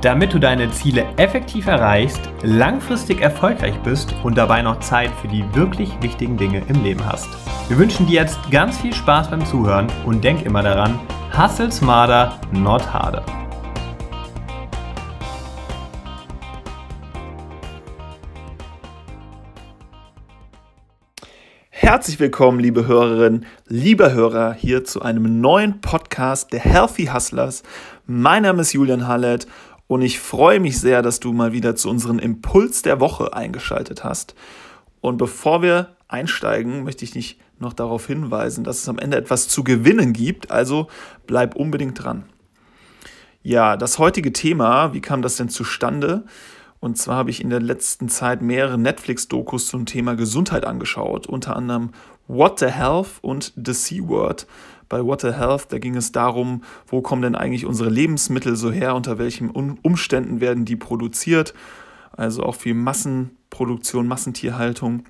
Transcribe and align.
Damit 0.00 0.32
du 0.32 0.38
deine 0.38 0.70
Ziele 0.70 1.06
effektiv 1.16 1.66
erreichst, 1.66 2.20
langfristig 2.42 3.20
erfolgreich 3.20 3.74
bist 3.82 4.14
und 4.22 4.38
dabei 4.38 4.62
noch 4.62 4.78
Zeit 4.78 5.10
für 5.20 5.26
die 5.26 5.44
wirklich 5.54 5.90
wichtigen 6.00 6.36
Dinge 6.36 6.62
im 6.68 6.84
Leben 6.84 7.04
hast. 7.04 7.28
Wir 7.68 7.78
wünschen 7.78 8.06
dir 8.06 8.20
jetzt 8.20 8.38
ganz 8.52 8.78
viel 8.78 8.94
Spaß 8.94 9.30
beim 9.30 9.44
Zuhören 9.44 9.88
und 10.06 10.22
denk 10.22 10.46
immer 10.46 10.62
daran, 10.62 11.00
hustle 11.36 11.72
smarter, 11.72 12.38
not 12.52 12.92
harder. 12.92 13.24
Herzlich 21.88 22.20
willkommen, 22.20 22.60
liebe 22.60 22.86
Hörerinnen, 22.86 23.46
lieber 23.66 24.12
Hörer, 24.12 24.52
hier 24.52 24.84
zu 24.84 25.00
einem 25.00 25.40
neuen 25.40 25.80
Podcast 25.80 26.52
der 26.52 26.60
Healthy 26.60 27.06
Hustlers. 27.06 27.62
Mein 28.06 28.42
Name 28.42 28.60
ist 28.60 28.74
Julian 28.74 29.08
Hallett 29.08 29.46
und 29.88 30.02
ich 30.02 30.20
freue 30.20 30.60
mich 30.60 30.78
sehr, 30.78 31.02
dass 31.02 31.18
du 31.18 31.32
mal 31.32 31.52
wieder 31.52 31.74
zu 31.74 31.88
unserem 31.88 32.18
Impuls 32.18 32.82
der 32.82 33.00
Woche 33.00 33.32
eingeschaltet 33.32 34.04
hast. 34.04 34.34
Und 35.00 35.16
bevor 35.16 35.62
wir 35.62 35.96
einsteigen, 36.08 36.84
möchte 36.84 37.04
ich 37.04 37.10
dich 37.10 37.38
noch 37.58 37.72
darauf 37.72 38.06
hinweisen, 38.06 38.64
dass 38.64 38.78
es 38.78 38.88
am 38.88 38.98
Ende 38.98 39.16
etwas 39.16 39.48
zu 39.48 39.64
gewinnen 39.64 40.12
gibt. 40.12 40.50
Also 40.50 40.88
bleib 41.26 41.56
unbedingt 41.56 42.04
dran. 42.04 42.24
Ja, 43.42 43.76
das 43.76 43.98
heutige 43.98 44.32
Thema, 44.32 44.92
wie 44.92 45.00
kam 45.00 45.22
das 45.22 45.36
denn 45.36 45.48
zustande? 45.48 46.24
Und 46.80 46.98
zwar 46.98 47.16
habe 47.16 47.30
ich 47.30 47.40
in 47.40 47.50
der 47.50 47.60
letzten 47.60 48.08
Zeit 48.08 48.42
mehrere 48.42 48.78
Netflix-Dokus 48.78 49.68
zum 49.68 49.86
Thema 49.86 50.14
Gesundheit 50.16 50.64
angeschaut, 50.64 51.26
unter 51.26 51.56
anderem 51.56 51.90
What 52.28 52.58
the 52.58 52.66
Health 52.66 53.18
und 53.22 53.54
The 53.56 53.72
C-Word. 53.72 54.46
Bei 54.88 55.04
What 55.04 55.20
the 55.20 55.32
Health, 55.32 55.66
da 55.70 55.78
ging 55.78 55.96
es 55.96 56.12
darum, 56.12 56.62
wo 56.86 57.02
kommen 57.02 57.22
denn 57.22 57.34
eigentlich 57.34 57.66
unsere 57.66 57.90
Lebensmittel 57.90 58.56
so 58.56 58.70
her, 58.70 58.94
unter 58.94 59.18
welchen 59.18 59.50
Umständen 59.50 60.40
werden 60.40 60.64
die 60.64 60.76
produziert. 60.76 61.54
Also 62.12 62.42
auch 62.42 62.54
viel 62.54 62.74
Massenproduktion, 62.74 64.06
Massentierhaltung. 64.06 65.04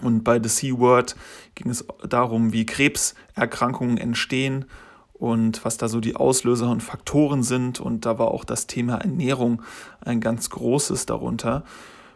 Und 0.00 0.24
bei 0.24 0.42
The 0.42 0.48
C-Word 0.48 1.16
ging 1.54 1.70
es 1.70 1.84
darum, 2.08 2.52
wie 2.52 2.66
Krebserkrankungen 2.66 3.98
entstehen 3.98 4.64
und 5.12 5.64
was 5.64 5.76
da 5.76 5.88
so 5.88 6.00
die 6.00 6.16
Auslöser 6.16 6.68
und 6.68 6.82
Faktoren 6.82 7.42
sind. 7.42 7.78
Und 7.80 8.04
da 8.04 8.18
war 8.18 8.28
auch 8.28 8.44
das 8.44 8.66
Thema 8.66 8.96
Ernährung 8.96 9.62
ein 10.00 10.20
ganz 10.20 10.50
großes 10.50 11.06
darunter. 11.06 11.64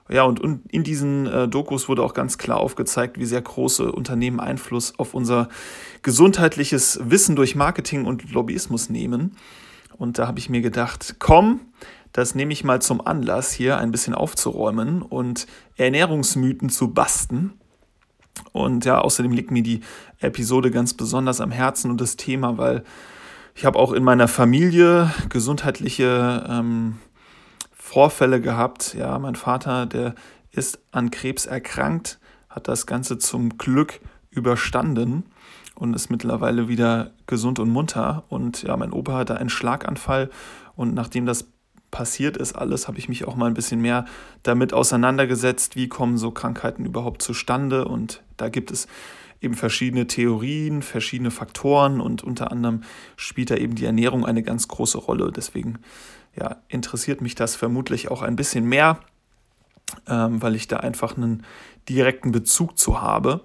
Ja, 0.09 0.23
und 0.23 0.41
in 0.69 0.85
diesen 0.85 1.27
äh, 1.27 1.49
Dokus 1.49 1.89
wurde 1.89 2.03
auch 2.03 2.15
ganz 2.15 2.39
klar 2.39 2.59
aufgezeigt, 2.59 3.19
wie 3.19 3.25
sehr 3.25 3.43
große 3.43 3.91
Unternehmen 3.91 4.39
Einfluss 4.39 4.99
auf 4.99 5.15
unser 5.15 5.49
gesundheitliches 6.03 7.01
Wissen 7.03 7.35
durch 7.35 7.57
Marketing 7.57 8.05
und 8.05 8.33
Lobbyismus 8.33 8.89
nehmen. 8.89 9.37
Und 9.99 10.19
da 10.19 10.29
habe 10.29 10.39
ich 10.39 10.49
mir 10.49 10.61
gedacht, 10.61 11.17
komm, 11.19 11.61
das 12.13 12.35
nehme 12.35 12.53
ich 12.53 12.63
mal 12.63 12.81
zum 12.81 13.05
Anlass, 13.05 13.53
hier 13.53 13.79
ein 13.79 13.91
bisschen 13.91 14.15
aufzuräumen 14.15 15.03
und 15.03 15.47
Ernährungsmythen 15.77 16.69
zu 16.69 16.93
basten. 16.95 17.55
Und 18.53 18.85
ja, 18.85 19.01
außerdem 19.01 19.33
liegt 19.33 19.51
mir 19.51 19.63
die 19.63 19.81
Episode 20.21 20.71
ganz 20.71 20.95
besonders 20.95 21.41
am 21.41 21.51
Herzen 21.51 21.91
und 21.91 22.01
das 22.01 22.17
Thema, 22.17 22.59
weil 22.59 22.85
ich 23.55 23.65
habe 23.65 23.79
auch 23.79 23.93
in 23.93 24.05
meiner 24.05 24.29
Familie 24.29 25.11
gesundheitliche 25.29 26.47
ähm, 26.49 26.99
Vorfälle 27.97 28.43
gehabt. 28.43 28.93
Ja, 28.93 29.19
mein 29.19 29.37
Vater, 29.37 29.87
der 29.87 30.15
ist 30.51 30.81
an 30.93 31.11
Krebs 31.11 31.47
erkrankt, 31.47 32.19
hat 32.51 32.69
das 32.69 32.85
Ganze 32.85 33.17
zum 33.17 33.57
Glück 33.57 34.01
überstanden 34.29 35.25
und 35.75 35.97
ist 35.97 36.11
mittlerweile 36.11 36.69
wieder 36.69 37.13
gesund 37.27 37.59
und 37.59 37.71
munter. 37.71 38.25
Und 38.29 38.65
ja, 38.65 38.77
mein 38.77 38.93
Opa 38.93 39.15
hatte 39.15 39.39
einen 39.39 39.49
Schlaganfall 39.49 40.29
und 40.75 40.93
nachdem 40.93 41.25
das 41.25 41.47
passiert 41.91 42.37
ist 42.37 42.53
alles, 42.53 42.87
habe 42.87 42.99
ich 42.99 43.09
mich 43.09 43.27
auch 43.27 43.35
mal 43.35 43.47
ein 43.47 43.55
bisschen 43.55 43.81
mehr 43.81 44.05
damit 44.43 44.75
auseinandergesetzt, 44.75 45.75
wie 45.75 45.89
kommen 45.89 46.19
so 46.19 46.33
Krankheiten 46.33 46.85
überhaupt 46.85 47.23
zustande. 47.23 47.87
Und 47.87 48.23
da 48.37 48.51
gibt 48.51 48.71
es 48.73 48.89
eben 49.41 49.55
verschiedene 49.55 50.07
Theorien, 50.07 50.83
verschiedene 50.83 51.31
Faktoren 51.31 52.03
und 52.03 52.23
unter 52.23 52.53
anderem 52.53 52.83
spielt 53.17 53.51
da 53.51 53.57
eben 53.57 53.75
die 53.75 53.87
Ernährung 53.87 54.27
eine 54.27 54.43
ganz 54.43 54.69
große 54.69 54.99
Rolle. 54.99 55.33
Deswegen 55.33 55.79
ja, 56.39 56.57
interessiert 56.69 57.21
mich 57.21 57.35
das 57.35 57.57
vermutlich 57.57 58.11
auch 58.11 58.23
ein 58.23 58.37
bisschen 58.37 58.67
mehr, 58.67 59.01
ähm, 60.07 60.43
weil 60.43 60.55
ich 60.55 60.69
da 60.69 60.79
einfach 60.79 61.17
einen 61.17 61.45
direkten 61.89 62.33
Bezug 62.33 62.79
zu 62.79 63.01
habe. 63.01 63.43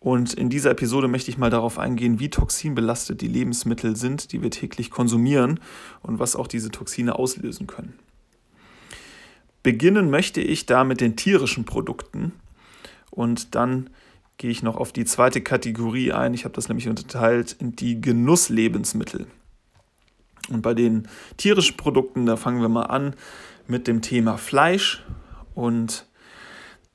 Und 0.00 0.34
in 0.34 0.50
dieser 0.50 0.70
Episode 0.70 1.08
möchte 1.08 1.30
ich 1.30 1.38
mal 1.38 1.50
darauf 1.50 1.78
eingehen, 1.78 2.20
wie 2.20 2.30
toxinbelastet 2.30 3.20
die 3.20 3.28
Lebensmittel 3.28 3.96
sind, 3.96 4.32
die 4.32 4.42
wir 4.42 4.50
täglich 4.50 4.90
konsumieren 4.90 5.60
und 6.02 6.18
was 6.18 6.36
auch 6.36 6.46
diese 6.46 6.70
Toxine 6.70 7.16
auslösen 7.16 7.66
können. 7.66 7.98
Beginnen 9.62 10.10
möchte 10.10 10.40
ich 10.40 10.66
da 10.66 10.84
mit 10.84 11.00
den 11.00 11.16
tierischen 11.16 11.64
Produkten 11.64 12.32
und 13.10 13.56
dann 13.56 13.90
gehe 14.36 14.50
ich 14.50 14.62
noch 14.62 14.76
auf 14.76 14.92
die 14.92 15.04
zweite 15.04 15.40
Kategorie 15.40 16.12
ein. 16.12 16.34
Ich 16.34 16.44
habe 16.44 16.54
das 16.54 16.68
nämlich 16.68 16.88
unterteilt 16.88 17.56
in 17.58 17.74
die 17.74 18.00
Genusslebensmittel. 18.00 19.26
Und 20.48 20.62
bei 20.62 20.74
den 20.74 21.08
tierischen 21.36 21.76
Produkten, 21.76 22.26
da 22.26 22.36
fangen 22.36 22.60
wir 22.60 22.68
mal 22.68 22.84
an 22.84 23.14
mit 23.66 23.86
dem 23.86 24.02
Thema 24.02 24.36
Fleisch 24.36 25.02
und 25.54 26.06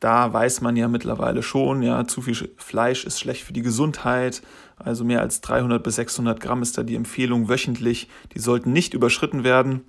da 0.02 0.34
weiß 0.34 0.62
man 0.62 0.76
ja 0.76 0.88
mittlerweile 0.88 1.44
schon, 1.44 1.84
ja, 1.84 2.08
zu 2.08 2.24
viel 2.24 2.52
Fleisch 2.58 3.06
ist 3.06 3.20
schlecht 3.20 3.44
für 3.44 3.54
die 3.54 3.62
Gesundheit. 3.62 4.42
Also 4.78 5.04
mehr 5.04 5.22
als 5.22 5.42
300 5.42 5.84
bis 5.84 5.98
600 5.98 6.40
Gramm 6.40 6.64
ist 6.64 6.76
da 6.76 6.82
die 6.82 6.96
Empfehlung 6.96 7.50
wöchentlich. 7.50 8.10
Die 8.34 8.40
sollten 8.40 8.74
nicht 8.74 8.96
überschritten 8.96 9.44
werden. 9.44 9.82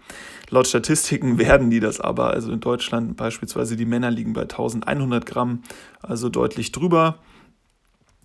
Laut 0.50 0.66
Statistiken 0.66 1.38
werden 1.38 1.70
die 1.70 1.80
das 1.80 1.98
aber. 1.98 2.28
Also 2.28 2.52
in 2.52 2.60
Deutschland 2.60 3.16
beispielsweise 3.16 3.74
die 3.74 3.86
Männer 3.86 4.10
liegen 4.10 4.34
bei 4.34 4.42
1100 4.42 5.24
Gramm, 5.24 5.62
also 6.02 6.28
deutlich 6.28 6.72
drüber. 6.72 7.18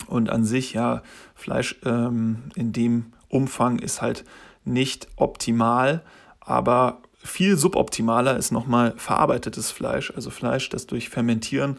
Und 0.08 0.30
an 0.30 0.44
sich, 0.44 0.74
ja, 0.74 1.04
Fleisch 1.36 1.78
ähm, 1.86 2.52
in 2.56 2.74
dem 2.74 3.14
Umfang 3.30 3.80
ist 3.80 4.02
halt 4.02 4.26
nicht 4.68 5.08
optimal, 5.16 6.04
aber 6.40 7.02
viel 7.24 7.58
suboptimaler 7.58 8.38
ist 8.38 8.52
nochmal 8.52 8.94
verarbeitetes 8.96 9.72
Fleisch, 9.72 10.12
also 10.16 10.30
Fleisch, 10.30 10.70
das 10.70 10.88
durch 10.88 11.10
Fermentieren, 11.10 11.78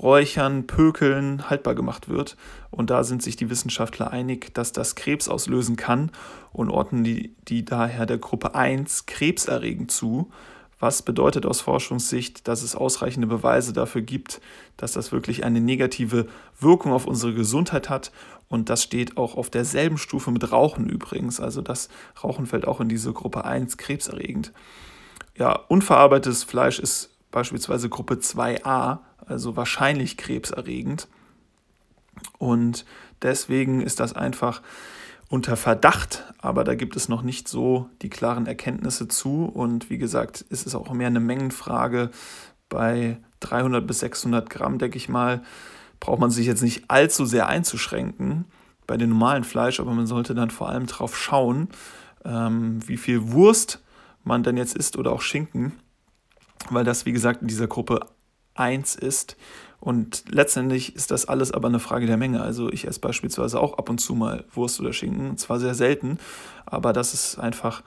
Räuchern, 0.00 0.66
Pökeln 0.66 1.48
haltbar 1.48 1.74
gemacht 1.74 2.08
wird. 2.08 2.36
Und 2.70 2.90
da 2.90 3.04
sind 3.04 3.22
sich 3.22 3.36
die 3.36 3.50
Wissenschaftler 3.50 4.10
einig, 4.10 4.52
dass 4.54 4.72
das 4.72 4.94
Krebs 4.94 5.28
auslösen 5.28 5.76
kann 5.76 6.10
und 6.52 6.70
ordnen 6.70 7.04
die, 7.04 7.34
die 7.48 7.64
daher 7.64 8.06
der 8.06 8.18
Gruppe 8.18 8.54
1 8.54 9.06
krebserregend 9.06 9.90
zu. 9.90 10.30
Was 10.78 11.00
bedeutet 11.00 11.46
aus 11.46 11.62
Forschungssicht, 11.62 12.46
dass 12.48 12.62
es 12.62 12.76
ausreichende 12.76 13.26
Beweise 13.26 13.72
dafür 13.72 14.02
gibt, 14.02 14.42
dass 14.76 14.92
das 14.92 15.10
wirklich 15.10 15.44
eine 15.44 15.60
negative 15.62 16.26
Wirkung 16.60 16.92
auf 16.92 17.06
unsere 17.06 17.32
Gesundheit 17.32 17.88
hat. 17.88 18.12
Und 18.48 18.70
das 18.70 18.82
steht 18.82 19.16
auch 19.16 19.36
auf 19.36 19.50
derselben 19.50 19.98
Stufe 19.98 20.30
mit 20.30 20.52
Rauchen 20.52 20.88
übrigens. 20.88 21.40
Also 21.40 21.62
das 21.62 21.88
Rauchen 22.22 22.46
fällt 22.46 22.66
auch 22.66 22.80
in 22.80 22.88
diese 22.88 23.12
Gruppe 23.12 23.44
1 23.44 23.76
krebserregend. 23.76 24.52
Ja, 25.36 25.52
unverarbeitetes 25.52 26.44
Fleisch 26.44 26.78
ist 26.78 27.10
beispielsweise 27.30 27.88
Gruppe 27.88 28.14
2a, 28.14 29.00
also 29.26 29.56
wahrscheinlich 29.56 30.16
krebserregend. 30.16 31.08
Und 32.38 32.84
deswegen 33.22 33.82
ist 33.82 34.00
das 34.00 34.14
einfach 34.14 34.62
unter 35.28 35.56
Verdacht, 35.56 36.32
aber 36.38 36.62
da 36.62 36.74
gibt 36.74 36.96
es 36.96 37.08
noch 37.08 37.22
nicht 37.22 37.48
so 37.48 37.90
die 38.00 38.08
klaren 38.10 38.46
Erkenntnisse 38.46 39.08
zu. 39.08 39.44
Und 39.44 39.90
wie 39.90 39.98
gesagt, 39.98 40.40
ist 40.40 40.66
es 40.66 40.74
auch 40.74 40.92
mehr 40.92 41.08
eine 41.08 41.20
Mengenfrage. 41.20 42.10
Bei 42.68 43.18
300 43.40 43.86
bis 43.86 44.00
600 44.00 44.48
Gramm, 44.48 44.78
denke 44.78 44.96
ich 44.96 45.08
mal, 45.08 45.42
braucht 46.00 46.20
man 46.20 46.30
sich 46.30 46.46
jetzt 46.46 46.62
nicht 46.62 46.84
allzu 46.88 47.24
sehr 47.24 47.48
einzuschränken 47.48 48.44
bei 48.86 48.96
dem 48.96 49.10
normalen 49.10 49.44
Fleisch, 49.44 49.80
aber 49.80 49.92
man 49.92 50.06
sollte 50.06 50.34
dann 50.34 50.50
vor 50.50 50.68
allem 50.68 50.86
darauf 50.86 51.16
schauen, 51.16 51.68
ähm, 52.24 52.86
wie 52.86 52.96
viel 52.96 53.32
Wurst 53.32 53.82
man 54.24 54.42
dann 54.42 54.56
jetzt 54.56 54.76
isst 54.76 54.96
oder 54.96 55.12
auch 55.12 55.22
Schinken, 55.22 55.72
weil 56.70 56.84
das, 56.84 57.06
wie 57.06 57.12
gesagt, 57.12 57.42
in 57.42 57.48
dieser 57.48 57.68
Gruppe 57.68 58.00
1 58.54 58.96
ist. 58.96 59.36
Und 59.78 60.24
letztendlich 60.28 60.96
ist 60.96 61.10
das 61.10 61.26
alles 61.26 61.52
aber 61.52 61.68
eine 61.68 61.78
Frage 61.78 62.06
der 62.06 62.16
Menge. 62.16 62.40
Also 62.40 62.70
ich 62.70 62.86
esse 62.86 63.00
beispielsweise 63.00 63.60
auch 63.60 63.78
ab 63.78 63.88
und 63.88 63.98
zu 63.98 64.14
mal 64.14 64.44
Wurst 64.52 64.80
oder 64.80 64.92
Schinken, 64.92 65.36
zwar 65.36 65.60
sehr 65.60 65.74
selten, 65.74 66.18
aber 66.64 66.92
das 66.92 67.14
ist 67.14 67.38
einfach 67.38 67.82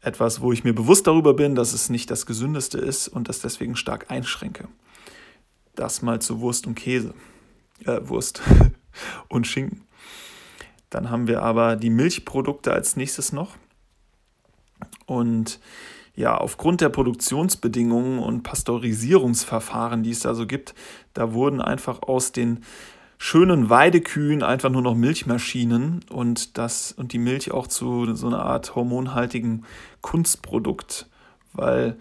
etwas, 0.00 0.40
wo 0.40 0.52
ich 0.52 0.64
mir 0.64 0.74
bewusst 0.74 1.06
darüber 1.06 1.34
bin, 1.34 1.54
dass 1.54 1.72
es 1.72 1.90
nicht 1.90 2.10
das 2.10 2.26
Gesündeste 2.26 2.78
ist 2.78 3.08
und 3.08 3.28
das 3.28 3.40
deswegen 3.40 3.76
stark 3.76 4.10
einschränke. 4.10 4.68
Das 5.74 6.02
mal 6.02 6.20
zu 6.20 6.40
Wurst 6.40 6.66
und 6.66 6.74
Käse. 6.74 7.14
Äh, 7.84 8.00
Wurst 8.02 8.42
und 9.28 9.46
Schinken. 9.46 9.82
Dann 10.90 11.10
haben 11.10 11.28
wir 11.28 11.42
aber 11.42 11.76
die 11.76 11.90
Milchprodukte 11.90 12.72
als 12.72 12.96
nächstes 12.96 13.32
noch. 13.32 13.56
Und 15.06 15.60
ja, 16.14 16.36
aufgrund 16.36 16.80
der 16.80 16.88
Produktionsbedingungen 16.88 18.18
und 18.18 18.42
Pasteurisierungsverfahren, 18.42 20.02
die 20.02 20.10
es 20.10 20.20
da 20.20 20.34
so 20.34 20.46
gibt, 20.46 20.74
da 21.14 21.32
wurden 21.32 21.60
einfach 21.60 22.02
aus 22.02 22.32
den 22.32 22.64
schönen 23.18 23.68
Weidekühen 23.68 24.42
einfach 24.42 24.70
nur 24.70 24.82
noch 24.82 24.94
Milchmaschinen 24.94 26.04
und 26.10 26.56
das 26.56 26.92
und 26.92 27.12
die 27.12 27.18
Milch 27.18 27.50
auch 27.50 27.66
zu 27.66 28.14
so 28.14 28.28
einer 28.28 28.44
Art 28.44 28.74
hormonhaltigen 28.74 29.64
Kunstprodukt, 30.00 31.08
weil 31.52 31.98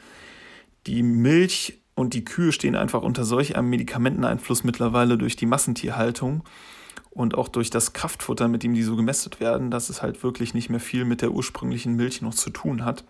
die 0.85 1.03
Milch 1.03 1.80
und 1.97 2.13
die 2.13 2.23
Kühe 2.23 2.51
stehen 2.51 2.75
einfach 2.75 3.01
unter 3.01 3.25
solch 3.25 3.57
einem 3.57 3.71
Medikamenteneinfluss 3.71 4.63
mittlerweile 4.63 5.17
durch 5.17 5.35
die 5.35 5.47
Massentierhaltung 5.47 6.44
und 7.09 7.33
auch 7.33 7.47
durch 7.47 7.71
das 7.71 7.94
Kraftfutter, 7.94 8.47
mit 8.47 8.61
dem 8.61 8.75
die 8.75 8.83
so 8.83 8.95
gemästet 8.95 9.39
werden, 9.39 9.71
dass 9.71 9.89
es 9.89 10.03
halt 10.03 10.21
wirklich 10.21 10.53
nicht 10.53 10.69
mehr 10.69 10.79
viel 10.79 11.05
mit 11.05 11.23
der 11.23 11.31
ursprünglichen 11.31 11.95
Milch 11.95 12.21
noch 12.21 12.35
zu 12.35 12.51
tun 12.51 12.85
hat. 12.85 13.03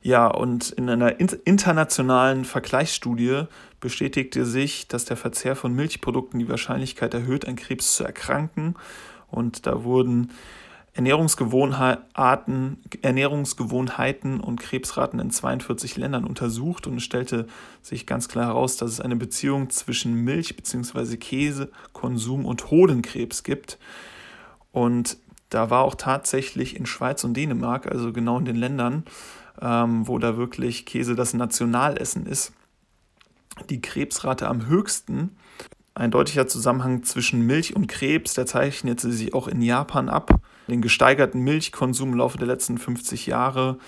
Ja, 0.00 0.28
und 0.28 0.70
in 0.70 0.88
einer 0.88 1.20
internationalen 1.20 2.46
Vergleichsstudie 2.46 3.42
bestätigte 3.80 4.46
sich, 4.46 4.88
dass 4.88 5.04
der 5.04 5.18
Verzehr 5.18 5.56
von 5.56 5.74
Milchprodukten 5.74 6.40
die 6.40 6.48
Wahrscheinlichkeit 6.48 7.12
erhöht, 7.12 7.46
an 7.46 7.56
Krebs 7.56 7.96
zu 7.96 8.04
erkranken. 8.04 8.76
Und 9.30 9.66
da 9.66 9.84
wurden 9.84 10.30
Ernährungsgewohnheiten, 10.94 12.78
Ernährungsgewohnheiten 13.02 14.38
und 14.38 14.60
Krebsraten 14.60 15.18
in 15.18 15.30
42 15.30 15.96
Ländern 15.96 16.24
untersucht 16.24 16.86
und 16.86 16.98
es 16.98 17.02
stellte 17.02 17.48
sich 17.82 18.06
ganz 18.06 18.28
klar 18.28 18.46
heraus, 18.46 18.76
dass 18.76 18.92
es 18.92 19.00
eine 19.00 19.16
Beziehung 19.16 19.70
zwischen 19.70 20.14
Milch 20.14 20.54
bzw. 20.54 21.16
Käsekonsum 21.16 22.46
und 22.46 22.70
Hodenkrebs 22.70 23.42
gibt. 23.42 23.78
Und 24.70 25.16
da 25.50 25.68
war 25.68 25.82
auch 25.82 25.96
tatsächlich 25.96 26.76
in 26.76 26.86
Schweiz 26.86 27.24
und 27.24 27.36
Dänemark, 27.36 27.86
also 27.86 28.12
genau 28.12 28.38
in 28.38 28.44
den 28.44 28.56
Ländern, 28.56 29.04
ähm, 29.60 30.06
wo 30.06 30.18
da 30.18 30.36
wirklich 30.36 30.86
Käse 30.86 31.16
das 31.16 31.34
Nationalessen 31.34 32.26
ist, 32.26 32.52
die 33.68 33.80
Krebsrate 33.80 34.46
am 34.46 34.66
höchsten. 34.66 35.36
Ein 35.96 36.10
deutlicher 36.10 36.48
Zusammenhang 36.48 37.04
zwischen 37.04 37.42
Milch 37.42 37.76
und 37.76 37.86
Krebs, 37.86 38.34
der 38.34 38.46
zeichnete 38.46 39.12
sich 39.12 39.32
auch 39.32 39.46
in 39.46 39.62
Japan 39.62 40.08
ab. 40.08 40.40
Den 40.66 40.82
gesteigerten 40.82 41.40
Milchkonsum 41.42 42.12
im 42.12 42.18
Laufe 42.18 42.36
der 42.36 42.48
letzten 42.48 42.78
50 42.78 43.26
Jahre 43.26 43.78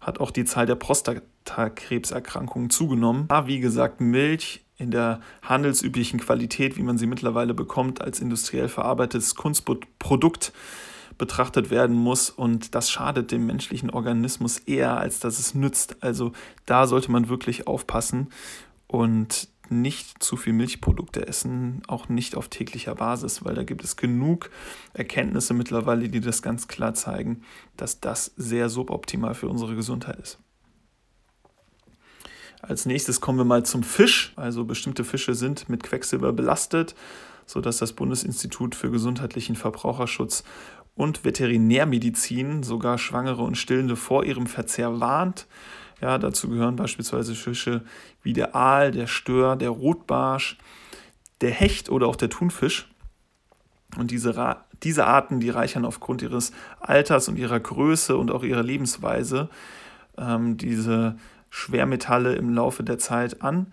hat 0.00 0.18
auch 0.18 0.32
die 0.32 0.44
Zahl 0.44 0.66
der 0.66 0.74
Prostatakrebserkrankungen 0.74 2.70
zugenommen. 2.70 3.28
Da, 3.28 3.46
wie 3.46 3.60
gesagt, 3.60 4.00
Milch 4.00 4.64
in 4.76 4.90
der 4.90 5.20
handelsüblichen 5.42 6.18
Qualität, 6.18 6.76
wie 6.76 6.82
man 6.82 6.98
sie 6.98 7.06
mittlerweile 7.06 7.54
bekommt, 7.54 8.00
als 8.00 8.18
industriell 8.18 8.68
verarbeitetes 8.68 9.36
Kunstprodukt 9.36 10.52
betrachtet 11.16 11.70
werden 11.70 11.94
muss 11.94 12.30
und 12.30 12.74
das 12.74 12.90
schadet 12.90 13.30
dem 13.30 13.46
menschlichen 13.46 13.90
Organismus 13.90 14.58
eher, 14.58 14.96
als 14.96 15.20
dass 15.20 15.38
es 15.38 15.54
nützt. 15.54 16.02
Also 16.02 16.32
da 16.66 16.88
sollte 16.88 17.12
man 17.12 17.28
wirklich 17.28 17.68
aufpassen 17.68 18.30
und 18.88 19.48
nicht 19.70 20.22
zu 20.22 20.36
viel 20.36 20.52
Milchprodukte 20.52 21.26
essen, 21.26 21.82
auch 21.86 22.08
nicht 22.08 22.36
auf 22.36 22.48
täglicher 22.48 22.94
Basis, 22.94 23.44
weil 23.44 23.54
da 23.54 23.62
gibt 23.62 23.84
es 23.84 23.96
genug 23.96 24.50
Erkenntnisse 24.92 25.54
mittlerweile, 25.54 26.08
die 26.08 26.20
das 26.20 26.42
ganz 26.42 26.68
klar 26.68 26.94
zeigen, 26.94 27.42
dass 27.76 28.00
das 28.00 28.32
sehr 28.36 28.68
suboptimal 28.68 29.34
für 29.34 29.48
unsere 29.48 29.74
Gesundheit 29.74 30.18
ist. 30.18 30.38
Als 32.62 32.86
nächstes 32.86 33.20
kommen 33.20 33.38
wir 33.38 33.44
mal 33.44 33.64
zum 33.64 33.82
Fisch. 33.82 34.32
Also 34.36 34.64
bestimmte 34.64 35.02
Fische 35.02 35.34
sind 35.34 35.68
mit 35.68 35.82
Quecksilber 35.82 36.32
belastet, 36.32 36.94
sodass 37.44 37.78
das 37.78 37.92
Bundesinstitut 37.92 38.76
für 38.76 38.90
gesundheitlichen 38.90 39.56
Verbraucherschutz 39.56 40.44
und 40.94 41.24
Veterinärmedizin 41.24 42.62
sogar 42.62 42.98
Schwangere 42.98 43.42
und 43.42 43.56
Stillende 43.56 43.96
vor 43.96 44.24
ihrem 44.24 44.46
Verzehr 44.46 45.00
warnt. 45.00 45.46
Ja, 46.02 46.18
dazu 46.18 46.48
gehören 46.48 46.74
beispielsweise 46.74 47.36
Fische 47.36 47.82
wie 48.22 48.32
der 48.32 48.56
Aal, 48.56 48.90
der 48.90 49.06
Stör, 49.06 49.54
der 49.54 49.70
Rotbarsch, 49.70 50.58
der 51.40 51.50
Hecht 51.50 51.90
oder 51.90 52.08
auch 52.08 52.16
der 52.16 52.28
Thunfisch. 52.28 52.88
Und 53.96 54.10
diese, 54.10 54.56
diese 54.82 55.06
Arten, 55.06 55.38
die 55.38 55.50
reichern 55.50 55.84
aufgrund 55.84 56.22
ihres 56.22 56.50
Alters 56.80 57.28
und 57.28 57.38
ihrer 57.38 57.60
Größe 57.60 58.16
und 58.16 58.32
auch 58.32 58.42
ihrer 58.42 58.64
Lebensweise 58.64 59.48
ähm, 60.18 60.56
diese 60.56 61.16
Schwermetalle 61.50 62.34
im 62.34 62.52
Laufe 62.52 62.82
der 62.82 62.98
Zeit 62.98 63.42
an. 63.42 63.72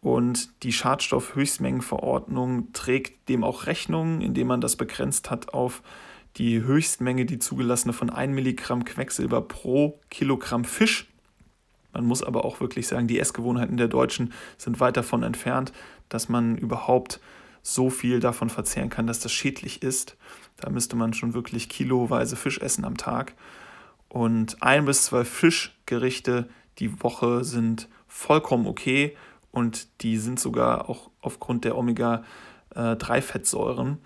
Und 0.00 0.62
die 0.62 0.72
Schadstoffhöchstmengenverordnung 0.72 2.72
trägt 2.72 3.28
dem 3.28 3.44
auch 3.44 3.66
Rechnung, 3.66 4.22
indem 4.22 4.46
man 4.46 4.62
das 4.62 4.76
begrenzt 4.76 5.30
hat 5.30 5.52
auf 5.52 5.82
die 6.36 6.62
Höchstmenge, 6.62 7.26
die 7.26 7.40
zugelassene 7.40 7.92
von 7.92 8.08
1 8.08 8.34
Milligramm 8.34 8.84
Quecksilber 8.84 9.42
pro 9.42 10.00
Kilogramm 10.08 10.64
Fisch. 10.64 11.08
Man 11.98 12.06
muss 12.06 12.22
aber 12.22 12.44
auch 12.44 12.60
wirklich 12.60 12.86
sagen, 12.86 13.08
die 13.08 13.18
Essgewohnheiten 13.18 13.76
der 13.76 13.88
Deutschen 13.88 14.32
sind 14.56 14.78
weit 14.78 14.96
davon 14.96 15.24
entfernt, 15.24 15.72
dass 16.08 16.28
man 16.28 16.56
überhaupt 16.56 17.18
so 17.60 17.90
viel 17.90 18.20
davon 18.20 18.50
verzehren 18.50 18.88
kann, 18.88 19.08
dass 19.08 19.18
das 19.18 19.32
schädlich 19.32 19.82
ist. 19.82 20.16
Da 20.58 20.70
müsste 20.70 20.94
man 20.94 21.12
schon 21.12 21.34
wirklich 21.34 21.68
kiloweise 21.68 22.36
Fisch 22.36 22.58
essen 22.58 22.84
am 22.84 22.96
Tag. 22.96 23.34
Und 24.08 24.62
ein 24.62 24.84
bis 24.84 25.06
zwei 25.06 25.24
Fischgerichte 25.24 26.48
die 26.78 27.02
Woche 27.02 27.42
sind 27.42 27.88
vollkommen 28.06 28.68
okay 28.68 29.16
und 29.50 29.88
die 30.02 30.18
sind 30.18 30.38
sogar 30.38 30.88
auch 30.88 31.10
aufgrund 31.20 31.64
der 31.64 31.76
Omega-3-Fettsäuren 31.76 33.98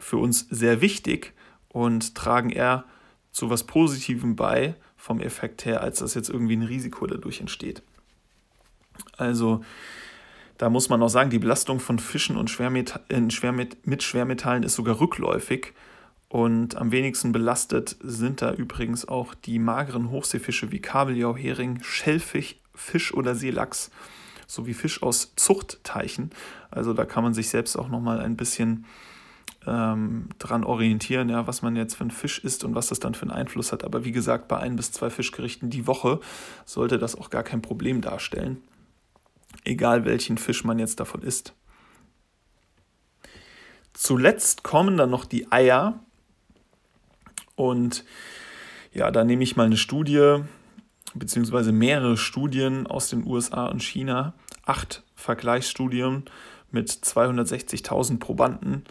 für 0.00 0.16
uns 0.16 0.48
sehr 0.50 0.80
wichtig 0.80 1.32
und 1.68 2.16
tragen 2.16 2.50
eher 2.50 2.86
zu 3.30 3.50
was 3.50 3.62
Positivem 3.62 4.34
bei 4.34 4.74
vom 5.00 5.20
Effekt 5.20 5.64
her, 5.64 5.80
als 5.80 6.00
dass 6.00 6.14
jetzt 6.14 6.28
irgendwie 6.28 6.56
ein 6.56 6.62
Risiko 6.62 7.06
dadurch 7.06 7.40
entsteht. 7.40 7.82
Also 9.16 9.64
da 10.58 10.68
muss 10.68 10.90
man 10.90 11.02
auch 11.02 11.08
sagen, 11.08 11.30
die 11.30 11.38
Belastung 11.38 11.80
von 11.80 11.98
Fischen 11.98 12.36
und 12.36 12.50
Schwermet 12.50 13.00
Schwermet 13.30 13.86
mit 13.86 14.02
Schwermetallen 14.02 14.62
ist 14.62 14.74
sogar 14.74 15.00
rückläufig. 15.00 15.72
Und 16.28 16.76
am 16.76 16.92
wenigsten 16.92 17.32
belastet 17.32 17.96
sind 18.02 18.42
da 18.42 18.52
übrigens 18.52 19.08
auch 19.08 19.34
die 19.34 19.58
mageren 19.58 20.10
Hochseefische 20.10 20.70
wie 20.70 20.80
Kabeljau, 20.80 21.34
Hering, 21.34 21.82
Schellfisch, 21.82 22.56
Fisch 22.74 23.12
oder 23.14 23.34
Seelachs 23.34 23.90
sowie 24.46 24.74
Fisch 24.74 25.02
aus 25.02 25.32
Zuchtteichen. 25.34 26.30
Also 26.70 26.92
da 26.92 27.06
kann 27.06 27.24
man 27.24 27.32
sich 27.32 27.48
selbst 27.48 27.76
auch 27.76 27.88
nochmal 27.88 28.20
ein 28.20 28.36
bisschen 28.36 28.84
ähm, 29.66 30.28
dran 30.38 30.64
orientieren, 30.64 31.28
ja, 31.28 31.46
was 31.46 31.62
man 31.62 31.76
jetzt 31.76 31.94
für 31.94 32.02
einen 32.02 32.10
Fisch 32.10 32.38
isst 32.38 32.64
und 32.64 32.74
was 32.74 32.88
das 32.88 33.00
dann 33.00 33.14
für 33.14 33.22
einen 33.22 33.30
Einfluss 33.30 33.72
hat. 33.72 33.84
Aber 33.84 34.04
wie 34.04 34.12
gesagt, 34.12 34.48
bei 34.48 34.58
ein 34.58 34.76
bis 34.76 34.92
zwei 34.92 35.10
Fischgerichten 35.10 35.70
die 35.70 35.86
Woche 35.86 36.20
sollte 36.64 36.98
das 36.98 37.16
auch 37.16 37.30
gar 37.30 37.42
kein 37.42 37.62
Problem 37.62 38.00
darstellen. 38.00 38.62
Egal 39.64 40.04
welchen 40.04 40.38
Fisch 40.38 40.64
man 40.64 40.78
jetzt 40.78 41.00
davon 41.00 41.22
isst. 41.22 41.54
Zuletzt 43.92 44.62
kommen 44.62 44.96
dann 44.96 45.10
noch 45.10 45.26
die 45.26 45.50
Eier. 45.52 46.00
Und 47.54 48.04
ja, 48.92 49.10
da 49.10 49.24
nehme 49.24 49.42
ich 49.42 49.56
mal 49.56 49.66
eine 49.66 49.76
Studie, 49.76 50.38
beziehungsweise 51.14 51.72
mehrere 51.72 52.16
Studien 52.16 52.86
aus 52.86 53.10
den 53.10 53.26
USA 53.26 53.66
und 53.66 53.82
China, 53.82 54.32
acht 54.64 55.02
Vergleichsstudien 55.16 56.24
mit 56.70 56.88
260.000 56.88 58.18
Probanden 58.18 58.84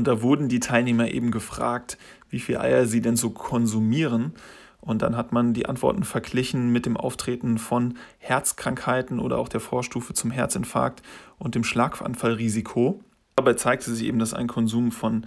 und 0.00 0.06
da 0.06 0.22
wurden 0.22 0.48
die 0.48 0.60
Teilnehmer 0.60 1.10
eben 1.10 1.30
gefragt, 1.30 1.98
wie 2.30 2.40
viele 2.40 2.62
Eier 2.62 2.86
sie 2.86 3.02
denn 3.02 3.16
so 3.16 3.28
konsumieren. 3.28 4.32
Und 4.80 5.02
dann 5.02 5.14
hat 5.14 5.30
man 5.30 5.52
die 5.52 5.66
Antworten 5.66 6.04
verglichen 6.04 6.72
mit 6.72 6.86
dem 6.86 6.96
Auftreten 6.96 7.58
von 7.58 7.98
Herzkrankheiten 8.16 9.20
oder 9.20 9.36
auch 9.36 9.50
der 9.50 9.60
Vorstufe 9.60 10.14
zum 10.14 10.30
Herzinfarkt 10.30 11.02
und 11.38 11.54
dem 11.54 11.64
Schlaganfallrisiko. 11.64 13.04
Dabei 13.36 13.52
zeigte 13.52 13.92
sich 13.92 14.06
eben, 14.06 14.18
dass 14.18 14.32
ein 14.32 14.46
Konsum 14.46 14.90
von 14.90 15.26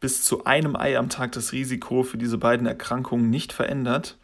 bis 0.00 0.22
zu 0.22 0.46
einem 0.46 0.74
Ei 0.74 0.96
am 0.96 1.10
Tag 1.10 1.32
das 1.32 1.52
Risiko 1.52 2.02
für 2.02 2.16
diese 2.16 2.38
beiden 2.38 2.66
Erkrankungen 2.66 3.28
nicht 3.28 3.52
verändert. 3.52 4.16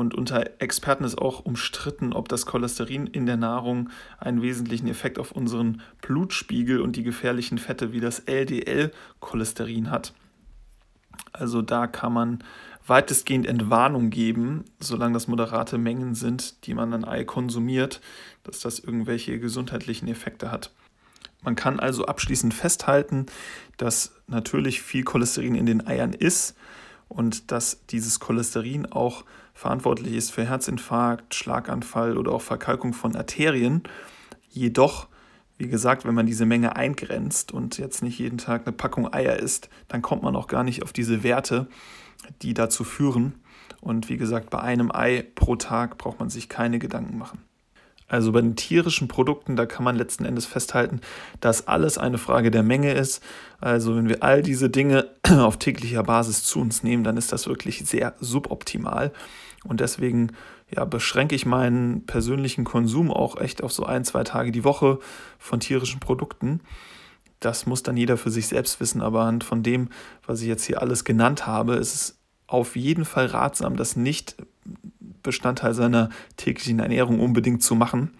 Und 0.00 0.14
unter 0.14 0.62
Experten 0.62 1.04
ist 1.04 1.18
auch 1.18 1.44
umstritten, 1.44 2.14
ob 2.14 2.26
das 2.30 2.46
Cholesterin 2.46 3.06
in 3.06 3.26
der 3.26 3.36
Nahrung 3.36 3.90
einen 4.18 4.40
wesentlichen 4.40 4.88
Effekt 4.88 5.18
auf 5.18 5.30
unseren 5.30 5.82
Blutspiegel 6.00 6.80
und 6.80 6.96
die 6.96 7.02
gefährlichen 7.02 7.58
Fette 7.58 7.92
wie 7.92 8.00
das 8.00 8.20
LDL-Cholesterin 8.20 9.90
hat. 9.90 10.14
Also 11.34 11.60
da 11.60 11.86
kann 11.86 12.14
man 12.14 12.42
weitestgehend 12.86 13.44
Entwarnung 13.46 14.08
geben, 14.08 14.64
solange 14.78 15.12
das 15.12 15.28
moderate 15.28 15.76
Mengen 15.76 16.14
sind, 16.14 16.66
die 16.66 16.72
man 16.72 16.94
an 16.94 17.04
Ei 17.04 17.24
konsumiert, 17.24 18.00
dass 18.42 18.60
das 18.60 18.78
irgendwelche 18.78 19.38
gesundheitlichen 19.38 20.08
Effekte 20.08 20.50
hat. 20.50 20.72
Man 21.42 21.56
kann 21.56 21.78
also 21.78 22.06
abschließend 22.06 22.54
festhalten, 22.54 23.26
dass 23.76 24.12
natürlich 24.28 24.80
viel 24.80 25.04
Cholesterin 25.04 25.56
in 25.56 25.66
den 25.66 25.86
Eiern 25.86 26.14
ist 26.14 26.56
und 27.10 27.50
dass 27.50 27.84
dieses 27.88 28.18
Cholesterin 28.18 28.86
auch 28.86 29.24
verantwortlich 29.60 30.14
ist 30.14 30.30
für 30.30 30.48
Herzinfarkt, 30.48 31.34
Schlaganfall 31.34 32.16
oder 32.16 32.32
auch 32.32 32.40
Verkalkung 32.40 32.94
von 32.94 33.14
Arterien. 33.14 33.82
Jedoch, 34.48 35.06
Wie 35.58 35.68
gesagt, 35.68 36.06
wenn 36.06 36.14
man 36.14 36.24
diese 36.24 36.46
Menge 36.46 36.76
eingrenzt 36.76 37.52
und 37.52 37.76
jetzt 37.76 38.02
nicht 38.02 38.18
jeden 38.18 38.38
Tag 38.38 38.66
eine 38.66 38.74
Packung 38.74 39.12
Eier 39.12 39.36
isst, 39.36 39.68
dann 39.88 40.00
kommt 40.00 40.22
man 40.22 40.34
auch 40.34 40.46
gar 40.46 40.64
nicht 40.64 40.82
auf 40.82 40.94
diese 40.94 41.22
Werte, 41.22 41.66
die 42.40 42.54
dazu 42.54 42.82
führen. 42.82 43.34
Und 43.82 44.08
wie 44.08 44.16
gesagt, 44.16 44.48
bei 44.48 44.60
einem 44.60 44.90
Ei 44.90 45.26
pro 45.34 45.56
Tag 45.56 45.98
braucht 45.98 46.18
man 46.18 46.30
sich 46.30 46.48
keine 46.48 46.78
Gedanken 46.78 47.18
machen. 47.18 47.40
Also 48.08 48.32
bei 48.32 48.40
den 48.40 48.56
tierischen 48.56 49.06
Produkten, 49.06 49.54
da 49.54 49.66
kann 49.66 49.84
man 49.84 49.94
letzten 49.94 50.24
Endes 50.24 50.46
festhalten, 50.46 51.02
dass 51.40 51.68
alles 51.68 51.98
eine 51.98 52.18
Frage 52.18 52.50
der 52.50 52.62
Menge 52.62 52.92
ist. 52.94 53.22
Also 53.60 53.94
wenn 53.94 54.08
wir 54.08 54.22
all 54.22 54.40
diese 54.40 54.70
Dinge 54.70 55.10
auf 55.28 55.58
täglicher 55.58 56.02
Basis 56.02 56.42
zu 56.42 56.58
uns 56.60 56.82
nehmen, 56.82 57.04
dann 57.04 57.18
ist 57.18 57.32
das 57.32 57.46
wirklich 57.46 57.84
sehr 57.84 58.14
suboptimal. 58.18 59.12
Und 59.64 59.80
deswegen 59.80 60.32
ja, 60.74 60.84
beschränke 60.84 61.34
ich 61.34 61.44
meinen 61.44 62.06
persönlichen 62.06 62.64
Konsum 62.64 63.10
auch 63.10 63.36
echt 63.36 63.62
auf 63.62 63.72
so 63.72 63.84
ein, 63.84 64.04
zwei 64.04 64.24
Tage 64.24 64.52
die 64.52 64.64
Woche 64.64 64.98
von 65.38 65.60
tierischen 65.60 66.00
Produkten. 66.00 66.60
Das 67.40 67.66
muss 67.66 67.82
dann 67.82 67.96
jeder 67.96 68.16
für 68.16 68.30
sich 68.30 68.48
selbst 68.48 68.80
wissen, 68.80 69.00
aber 69.00 69.20
anhand 69.20 69.44
von 69.44 69.62
dem, 69.62 69.88
was 70.26 70.40
ich 70.40 70.48
jetzt 70.48 70.64
hier 70.64 70.80
alles 70.80 71.04
genannt 71.04 71.46
habe, 71.46 71.74
ist 71.74 71.94
es 71.94 72.18
auf 72.46 72.76
jeden 72.76 73.04
Fall 73.04 73.26
ratsam, 73.26 73.76
das 73.76 73.96
nicht 73.96 74.36
Bestandteil 75.22 75.74
seiner 75.74 76.10
täglichen 76.36 76.80
Ernährung 76.80 77.20
unbedingt 77.20 77.62
zu 77.62 77.74
machen. 77.74 78.12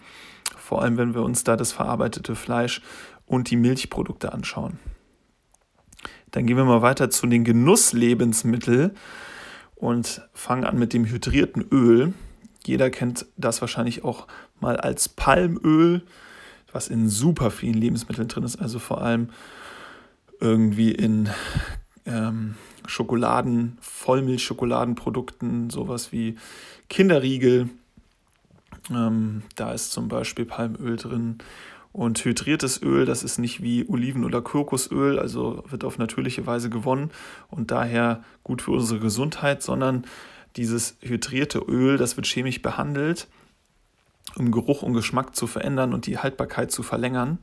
Vor 0.57 0.81
allem, 0.81 0.97
wenn 0.97 1.13
wir 1.13 1.23
uns 1.23 1.43
da 1.43 1.57
das 1.57 1.71
verarbeitete 1.71 2.35
Fleisch 2.35 2.81
und 3.25 3.49
die 3.49 3.57
Milchprodukte 3.57 4.33
anschauen. 4.33 4.79
Dann 6.31 6.45
gehen 6.45 6.57
wir 6.57 6.65
mal 6.65 6.81
weiter 6.81 7.09
zu 7.09 7.27
den 7.27 7.43
Genusslebensmitteln 7.43 8.91
und 9.81 10.21
fangen 10.33 10.63
an 10.63 10.77
mit 10.79 10.93
dem 10.93 11.05
hydrierten 11.05 11.65
Öl. 11.71 12.13
Jeder 12.63 12.91
kennt 12.91 13.25
das 13.35 13.59
wahrscheinlich 13.61 14.03
auch 14.03 14.27
mal 14.61 14.77
als 14.77 15.09
Palmöl, 15.09 16.03
was 16.71 16.87
in 16.87 17.09
super 17.09 17.49
vielen 17.51 17.73
Lebensmitteln 17.73 18.27
drin 18.27 18.43
ist, 18.43 18.61
also 18.61 18.77
vor 18.77 19.01
allem 19.01 19.29
irgendwie 20.39 20.91
in 20.91 21.29
ähm, 22.05 22.55
Schokoladen, 22.85 23.77
Vollmilchschokoladenprodukten, 23.81 25.71
sowas 25.71 26.11
wie 26.11 26.37
Kinderriegel. 26.87 27.69
Ähm, 28.91 29.41
da 29.55 29.73
ist 29.73 29.91
zum 29.91 30.07
Beispiel 30.07 30.45
Palmöl 30.45 30.95
drin. 30.97 31.39
Und 31.93 32.23
hydriertes 32.23 32.81
Öl, 32.81 33.05
das 33.05 33.23
ist 33.23 33.37
nicht 33.37 33.61
wie 33.61 33.87
Oliven- 33.87 34.23
oder 34.23 34.41
Kokosöl, 34.41 35.19
also 35.19 35.63
wird 35.69 35.83
auf 35.83 35.97
natürliche 35.97 36.47
Weise 36.47 36.69
gewonnen 36.69 37.11
und 37.49 37.71
daher 37.71 38.23
gut 38.43 38.61
für 38.61 38.71
unsere 38.71 38.99
Gesundheit, 38.99 39.61
sondern 39.61 40.05
dieses 40.55 40.97
hydrierte 41.01 41.59
Öl, 41.59 41.97
das 41.97 42.15
wird 42.15 42.27
chemisch 42.27 42.61
behandelt, 42.61 43.27
um 44.35 44.51
Geruch 44.51 44.83
und 44.83 44.93
Geschmack 44.93 45.35
zu 45.35 45.47
verändern 45.47 45.93
und 45.93 46.05
die 46.05 46.17
Haltbarkeit 46.17 46.71
zu 46.71 46.83
verlängern. 46.83 47.39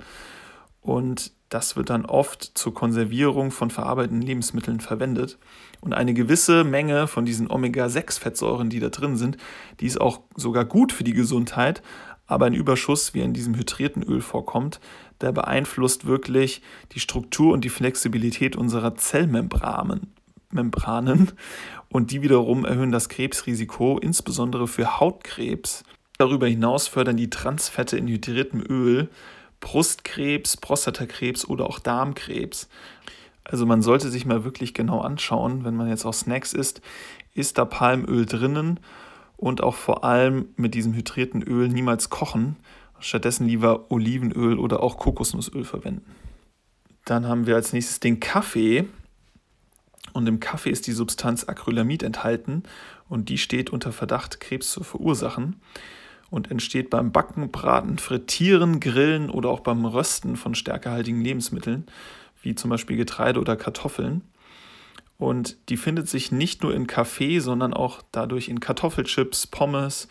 Und 0.81 1.33
das 1.49 1.77
wird 1.77 1.91
dann 1.91 2.05
oft 2.05 2.43
zur 2.55 2.75
Konservierung 2.75 3.51
von 3.51 3.71
verarbeiteten 3.71 4.23
Lebensmitteln 4.23 4.81
verwendet. 4.81 5.39
Und 5.81 5.95
eine 5.95 6.13
gewisse 6.15 6.65
Menge 6.65 7.07
von 7.07 7.25
diesen 7.25 7.51
Omega-6-Fettsäuren, 7.51 8.69
die 8.69 8.81
da 8.81 8.89
drin 8.89 9.17
sind, 9.17 9.39
die 9.81 9.87
ist 9.87 10.01
auch 10.01 10.21
sogar 10.37 10.65
gut 10.65 10.93
für 10.93 11.05
die 11.05 11.15
Gesundheit. 11.15 11.83
Aber 12.29 12.47
ein 12.47 12.55
Überschuss, 12.55 13.15
wie 13.15 13.23
in 13.23 13.33
diesem 13.33 13.57
hydrierten 13.57 14.03
Öl 14.05 14.21
vorkommt, 14.21 14.79
der 15.21 15.33
beeinflusst 15.33 16.07
wirklich 16.07 16.63
die 16.93 17.01
Struktur 17.01 17.53
und 17.53 17.65
die 17.65 17.71
Flexibilität 17.71 18.55
unserer 18.55 18.95
Zellmembranen. 18.95 20.13
Membranen 20.51 21.33
und 21.89 22.11
die 22.11 22.23
wiederum 22.23 22.65
erhöhen 22.65 22.93
das 22.93 23.09
Krebsrisiko, 23.09 23.99
insbesondere 23.99 24.69
für 24.69 25.01
Hautkrebs. 25.01 25.85
Darüber 26.19 26.47
hinaus 26.47 26.87
fördern 26.87 27.17
die 27.17 27.31
Transfette 27.31 27.97
in 27.97 28.09
hydriertem 28.09 28.63
Öl 28.69 29.09
Brustkrebs, 29.61 30.57
Prostatakrebs 30.57 31.45
oder 31.45 31.67
auch 31.67 31.81
Darmkrebs. 31.81 32.69
Also 33.45 33.67
man 33.67 33.83
sollte 33.83 34.09
sich 34.11 34.25
mal 34.25 34.45
wirklich 34.45 34.75
genau 34.75 35.01
anschauen, 35.01 35.65
wenn 35.65 35.75
man 35.75 35.89
jetzt 35.89 36.05
auch 36.05 36.15
Snacks 36.15 36.53
isst, 36.53 36.81
ist 37.35 37.59
da 37.59 37.65
Palmöl 37.65 38.27
drinnen 38.27 38.81
und 39.39 39.63
auch 39.63 39.77
vor 39.77 40.05
allem 40.05 40.49
mit 40.57 40.75
diesem 40.75 40.93
hydrierten 40.93 41.43
Öl 41.43 41.69
niemals 41.69 42.11
kochen, 42.11 42.57
stattdessen 42.99 43.47
lieber 43.47 43.91
Olivenöl 43.91 44.59
oder 44.59 44.83
auch 44.83 44.99
Kokosnussöl 44.99 45.65
verwenden. 45.65 46.05
Dann 47.05 47.27
haben 47.27 47.47
wir 47.47 47.55
als 47.55 47.73
nächstes 47.73 48.01
den 48.01 48.21
Kaffee. 48.21 48.85
Und 50.13 50.27
im 50.27 50.41
Kaffee 50.41 50.71
ist 50.71 50.87
die 50.87 50.93
Substanz 50.93 51.45
Acrylamid 51.45 52.03
enthalten 52.03 52.65
und 53.09 53.29
die 53.29 53.39
steht 53.39 53.71
unter 53.71 53.93
Verdacht, 53.93 54.41
Krebs 54.41 54.73
zu 54.73 54.83
verursachen 54.83 55.61
und 56.31 56.51
entsteht 56.51 56.91
beim 56.91 57.13
Backen, 57.13 57.51
Braten, 57.51 57.99
Frittieren, 57.99 58.81
Grillen 58.81 59.31
oder 59.31 59.51
auch 59.51 59.61
beim 59.61 59.85
Rösten 59.85 60.37
von 60.37 60.55
stärkehaltigen 60.57 61.21
Lebensmitteln, 61.21 61.87
wie 62.43 62.55
zum 62.57 62.71
Beispiel 62.71 62.97
Getreide 62.97 63.39
oder 63.39 63.57
Kartoffeln. 63.57 64.23
Und 65.19 65.59
die 65.69 65.77
findet 65.77 66.09
sich 66.09 66.33
nicht 66.33 66.63
nur 66.63 66.73
in 66.73 66.87
Kaffee, 66.87 67.41
sondern 67.41 67.75
auch 67.75 68.01
dadurch 68.13 68.49
in 68.49 68.61
Kartoffelchips, 68.61 69.49
Pommes, 69.49 70.09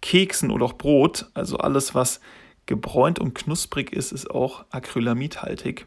Keksen 0.00 0.50
oder 0.50 0.66
auch 0.66 0.74
Brot. 0.74 1.30
Also 1.32 1.56
alles, 1.58 1.94
was 1.94 2.20
gebräunt 2.66 3.20
und 3.20 3.34
knusprig 3.34 3.92
ist, 3.92 4.12
ist 4.12 4.30
auch 4.30 4.66
acrylamidhaltig. 4.70 5.86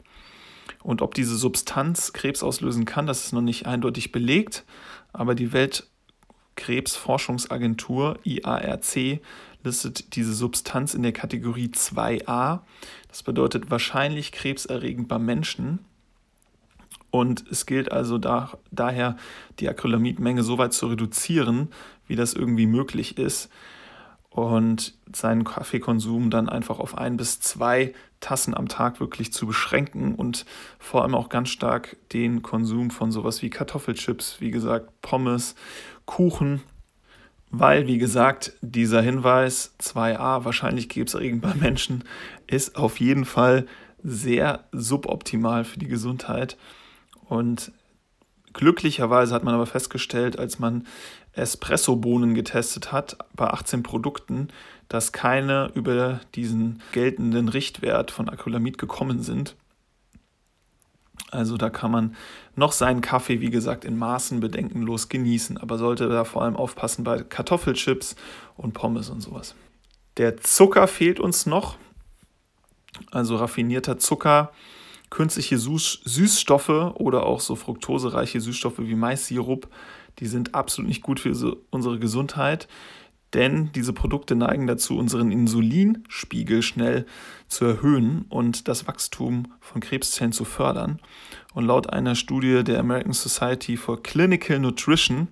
Und 0.81 1.01
ob 1.01 1.13
diese 1.13 1.35
Substanz 1.35 2.13
Krebs 2.13 2.41
auslösen 2.43 2.85
kann, 2.85 3.07
das 3.07 3.25
ist 3.25 3.33
noch 3.33 3.41
nicht 3.41 3.65
eindeutig 3.65 4.13
belegt. 4.13 4.63
Aber 5.11 5.35
die 5.35 5.51
Weltkrebsforschungsagentur 5.51 8.19
IARC 8.23 9.19
listet 9.63 10.15
diese 10.15 10.33
Substanz 10.33 10.93
in 10.93 11.03
der 11.03 11.11
Kategorie 11.11 11.67
2a. 11.67 12.61
Das 13.09 13.23
bedeutet 13.23 13.69
wahrscheinlich 13.69 14.31
krebserregend 14.31 15.09
beim 15.09 15.25
Menschen. 15.25 15.79
Und 17.19 17.45
es 17.49 17.65
gilt 17.65 17.91
also 17.91 18.17
da, 18.17 18.57
daher, 18.71 19.15
die 19.59 19.69
Acrylamidmenge 19.69 20.43
so 20.43 20.57
weit 20.57 20.73
zu 20.73 20.87
reduzieren, 20.87 21.69
wie 22.07 22.15
das 22.15 22.33
irgendwie 22.33 22.67
möglich 22.67 23.17
ist. 23.17 23.49
Und 24.29 24.93
seinen 25.13 25.45
Kaffeekonsum 25.45 26.29
dann 26.29 26.49
einfach 26.49 26.79
auf 26.79 26.97
ein 26.97 27.15
bis 27.15 27.39
zwei 27.39 27.93
Tassen 28.19 28.53
am 28.53 28.67
Tag 28.67 28.99
wirklich 28.99 29.31
zu 29.31 29.47
beschränken 29.47 30.13
und 30.15 30.45
vor 30.77 31.03
allem 31.03 31.15
auch 31.15 31.29
ganz 31.29 31.49
stark 31.49 31.95
den 32.11 32.41
Konsum 32.41 32.91
von 32.91 33.13
sowas 33.13 33.41
wie 33.41 33.49
Kartoffelchips, 33.49 34.41
wie 34.41 34.51
gesagt, 34.51 34.89
Pommes, 35.01 35.55
Kuchen 36.05 36.63
weil, 37.51 37.87
wie 37.87 37.99
gesagt, 37.99 38.53
dieser 38.59 39.01
Hinweis 39.01 39.75
2a, 39.79 40.43
wahrscheinlich 40.43 40.89
krebserregend 40.89 41.41
bei 41.41 41.53
Menschen, 41.53 42.03
ist 42.47 42.75
auf 42.75 42.99
jeden 42.99 43.23
Fall 43.23 43.65
sehr 44.03 44.65
suboptimal 44.73 45.63
für 45.63 45.79
die 45.79 45.87
Gesundheit. 45.87 46.57
Und 47.27 47.71
glücklicherweise 48.53 49.33
hat 49.33 49.43
man 49.43 49.53
aber 49.53 49.65
festgestellt, 49.65 50.39
als 50.39 50.59
man 50.59 50.85
Espresso-Bohnen 51.33 52.33
getestet 52.33 52.91
hat 52.91 53.17
bei 53.35 53.47
18 53.47 53.83
Produkten, 53.83 54.47
dass 54.87 55.11
keine 55.11 55.71
über 55.73 56.21
diesen 56.35 56.81
geltenden 56.91 57.49
Richtwert 57.49 58.11
von 58.11 58.29
Acrylamid 58.29 58.77
gekommen 58.77 59.21
sind. 59.21 59.55
Also 61.31 61.57
da 61.57 61.69
kann 61.69 61.91
man 61.91 62.15
noch 62.55 62.71
seinen 62.71 63.01
Kaffee, 63.01 63.41
wie 63.41 63.49
gesagt, 63.49 63.83
in 63.83 63.97
Maßen 63.97 64.39
bedenkenlos 64.39 65.09
genießen, 65.09 65.57
aber 65.57 65.77
sollte 65.77 66.07
da 66.07 66.23
vor 66.23 66.43
allem 66.43 66.55
aufpassen 66.55 67.03
bei 67.03 67.23
Kartoffelchips 67.23 68.15
und 68.55 68.73
Pommes 68.73 69.09
und 69.09 69.21
sowas. 69.21 69.55
Der 70.17 70.37
Zucker 70.37 70.87
fehlt 70.87 71.19
uns 71.19 71.45
noch, 71.45 71.77
also 73.11 73.35
raffinierter 73.35 73.97
Zucker, 73.97 74.51
künstliche 75.15 75.57
Süßstoffe 75.57 76.69
oder 76.95 77.25
auch 77.25 77.39
so 77.39 77.55
fruktosereiche 77.55 78.41
Süßstoffe 78.41 78.79
wie 78.79 78.95
Maissirup, 78.95 79.67
die 80.19 80.27
sind 80.27 80.55
absolut 80.55 80.89
nicht 80.89 81.01
gut 81.01 81.19
für 81.19 81.57
unsere 81.71 81.99
Gesundheit 81.99 82.67
denn 83.35 83.71
diese 83.73 83.91
Produkte 83.91 84.35
neigen 84.35 84.65
dazu, 84.65 84.97
unseren 84.97 85.29
Insulinspiegel 85.29 86.61
schnell 86.61 87.05
zu 87.49 87.65
erhöhen 87.65 88.25
und 88.29 88.67
das 88.69 88.87
Wachstum 88.87 89.53
von 89.59 89.81
Krebszellen 89.81 90.31
zu 90.31 90.45
fördern. 90.45 91.01
Und 91.53 91.65
laut 91.65 91.91
einer 91.91 92.15
Studie 92.15 92.63
der 92.63 92.79
American 92.79 93.13
Society 93.13 93.75
for 93.75 94.01
Clinical 94.01 94.59
Nutrition 94.59 95.27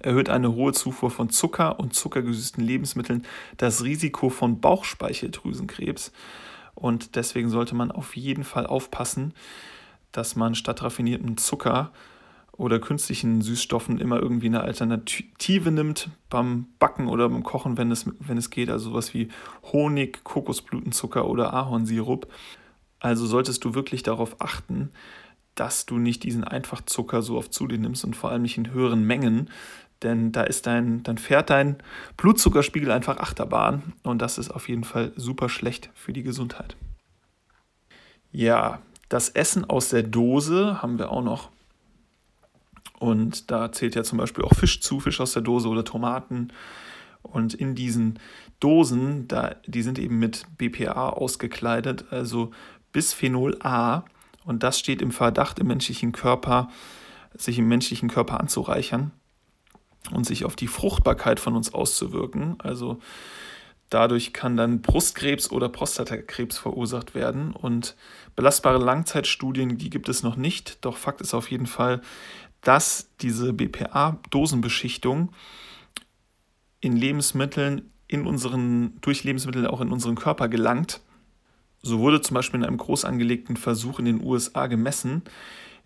erhöht 0.00 0.28
eine 0.28 0.54
hohe 0.54 0.72
Zufuhr 0.72 1.10
von 1.10 1.30
Zucker 1.30 1.80
und 1.80 1.94
zuckergesüßten 1.94 2.62
Lebensmitteln 2.64 3.26
das 3.56 3.82
Risiko 3.82 4.30
von 4.30 4.60
Bauchspeicheldrüsenkrebs. 4.60 6.12
Und 6.78 7.16
deswegen 7.16 7.48
sollte 7.48 7.74
man 7.74 7.90
auf 7.90 8.16
jeden 8.16 8.44
Fall 8.44 8.64
aufpassen, 8.64 9.34
dass 10.12 10.36
man 10.36 10.54
statt 10.54 10.80
raffiniertem 10.80 11.36
Zucker 11.36 11.90
oder 12.52 12.78
künstlichen 12.78 13.42
Süßstoffen 13.42 13.98
immer 13.98 14.20
irgendwie 14.20 14.46
eine 14.46 14.60
Alternative 14.60 15.72
nimmt 15.72 16.10
beim 16.30 16.66
Backen 16.78 17.08
oder 17.08 17.28
beim 17.28 17.42
Kochen, 17.42 17.76
wenn 17.76 17.90
es, 17.90 18.08
wenn 18.20 18.38
es 18.38 18.50
geht. 18.50 18.70
Also 18.70 18.90
sowas 18.90 19.12
wie 19.12 19.28
Honig, 19.72 20.22
Kokosblütenzucker 20.22 21.26
oder 21.28 21.52
Ahornsirup. 21.52 22.28
Also 23.00 23.26
solltest 23.26 23.64
du 23.64 23.74
wirklich 23.74 24.04
darauf 24.04 24.40
achten, 24.40 24.90
dass 25.56 25.84
du 25.84 25.98
nicht 25.98 26.22
diesen 26.22 26.44
Einfachzucker 26.44 27.22
so 27.22 27.36
oft 27.36 27.52
zu 27.52 27.66
dir 27.66 27.78
nimmst 27.78 28.04
und 28.04 28.14
vor 28.14 28.30
allem 28.30 28.42
nicht 28.42 28.56
in 28.56 28.70
höheren 28.70 29.04
Mengen, 29.04 29.50
denn 30.02 30.32
da 30.32 30.42
ist 30.42 30.66
dein, 30.66 31.02
dann 31.02 31.18
fährt 31.18 31.50
dein 31.50 31.76
Blutzuckerspiegel 32.16 32.90
einfach 32.90 33.18
Achterbahn 33.18 33.94
und 34.02 34.22
das 34.22 34.38
ist 34.38 34.50
auf 34.50 34.68
jeden 34.68 34.84
Fall 34.84 35.12
super 35.16 35.48
schlecht 35.48 35.90
für 35.94 36.12
die 36.12 36.22
Gesundheit. 36.22 36.76
Ja, 38.30 38.80
das 39.08 39.30
Essen 39.30 39.64
aus 39.64 39.88
der 39.88 40.02
Dose 40.02 40.82
haben 40.82 40.98
wir 40.98 41.10
auch 41.10 41.22
noch. 41.22 41.50
Und 42.98 43.50
da 43.50 43.72
zählt 43.72 43.94
ja 43.94 44.02
zum 44.02 44.18
Beispiel 44.18 44.44
auch 44.44 44.54
Fisch 44.54 44.80
zu, 44.80 45.00
Fisch 45.00 45.20
aus 45.20 45.32
der 45.32 45.42
Dose 45.42 45.68
oder 45.68 45.84
Tomaten. 45.84 46.52
Und 47.22 47.54
in 47.54 47.74
diesen 47.74 48.18
Dosen, 48.60 49.28
da, 49.28 49.56
die 49.66 49.82
sind 49.82 49.98
eben 49.98 50.18
mit 50.18 50.44
BPA 50.58 51.10
ausgekleidet, 51.10 52.06
also 52.10 52.50
Bisphenol 52.92 53.56
A. 53.62 54.04
Und 54.44 54.62
das 54.62 54.78
steht 54.78 55.00
im 55.00 55.12
Verdacht 55.12 55.58
im 55.58 55.68
menschlichen 55.68 56.12
Körper, 56.12 56.68
sich 57.34 57.58
im 57.58 57.68
menschlichen 57.68 58.08
Körper 58.08 58.40
anzureichern 58.40 59.12
und 60.12 60.24
sich 60.24 60.44
auf 60.44 60.56
die 60.56 60.66
Fruchtbarkeit 60.66 61.40
von 61.40 61.54
uns 61.54 61.72
auszuwirken. 61.74 62.56
Also 62.58 62.98
dadurch 63.90 64.32
kann 64.32 64.56
dann 64.56 64.82
Brustkrebs 64.82 65.50
oder 65.50 65.68
Prostatakrebs 65.68 66.58
verursacht 66.58 67.14
werden. 67.14 67.52
Und 67.52 67.96
belastbare 68.36 68.78
Langzeitstudien, 68.78 69.78
die 69.78 69.90
gibt 69.90 70.08
es 70.08 70.22
noch 70.22 70.36
nicht. 70.36 70.84
Doch 70.84 70.96
Fakt 70.96 71.20
ist 71.20 71.34
auf 71.34 71.50
jeden 71.50 71.66
Fall, 71.66 72.00
dass 72.60 73.10
diese 73.20 73.52
BPA-Dosenbeschichtung 73.52 75.32
in 76.80 76.96
Lebensmitteln, 76.96 77.90
in 78.06 78.26
unseren, 78.26 79.00
durch 79.00 79.24
Lebensmittel 79.24 79.66
auch 79.66 79.80
in 79.80 79.92
unseren 79.92 80.14
Körper 80.14 80.48
gelangt. 80.48 81.00
So 81.82 81.98
wurde 82.00 82.20
zum 82.20 82.34
Beispiel 82.34 82.60
in 82.60 82.66
einem 82.66 82.78
groß 82.78 83.04
angelegten 83.04 83.56
Versuch 83.56 83.98
in 83.98 84.04
den 84.04 84.22
USA 84.22 84.66
gemessen, 84.66 85.22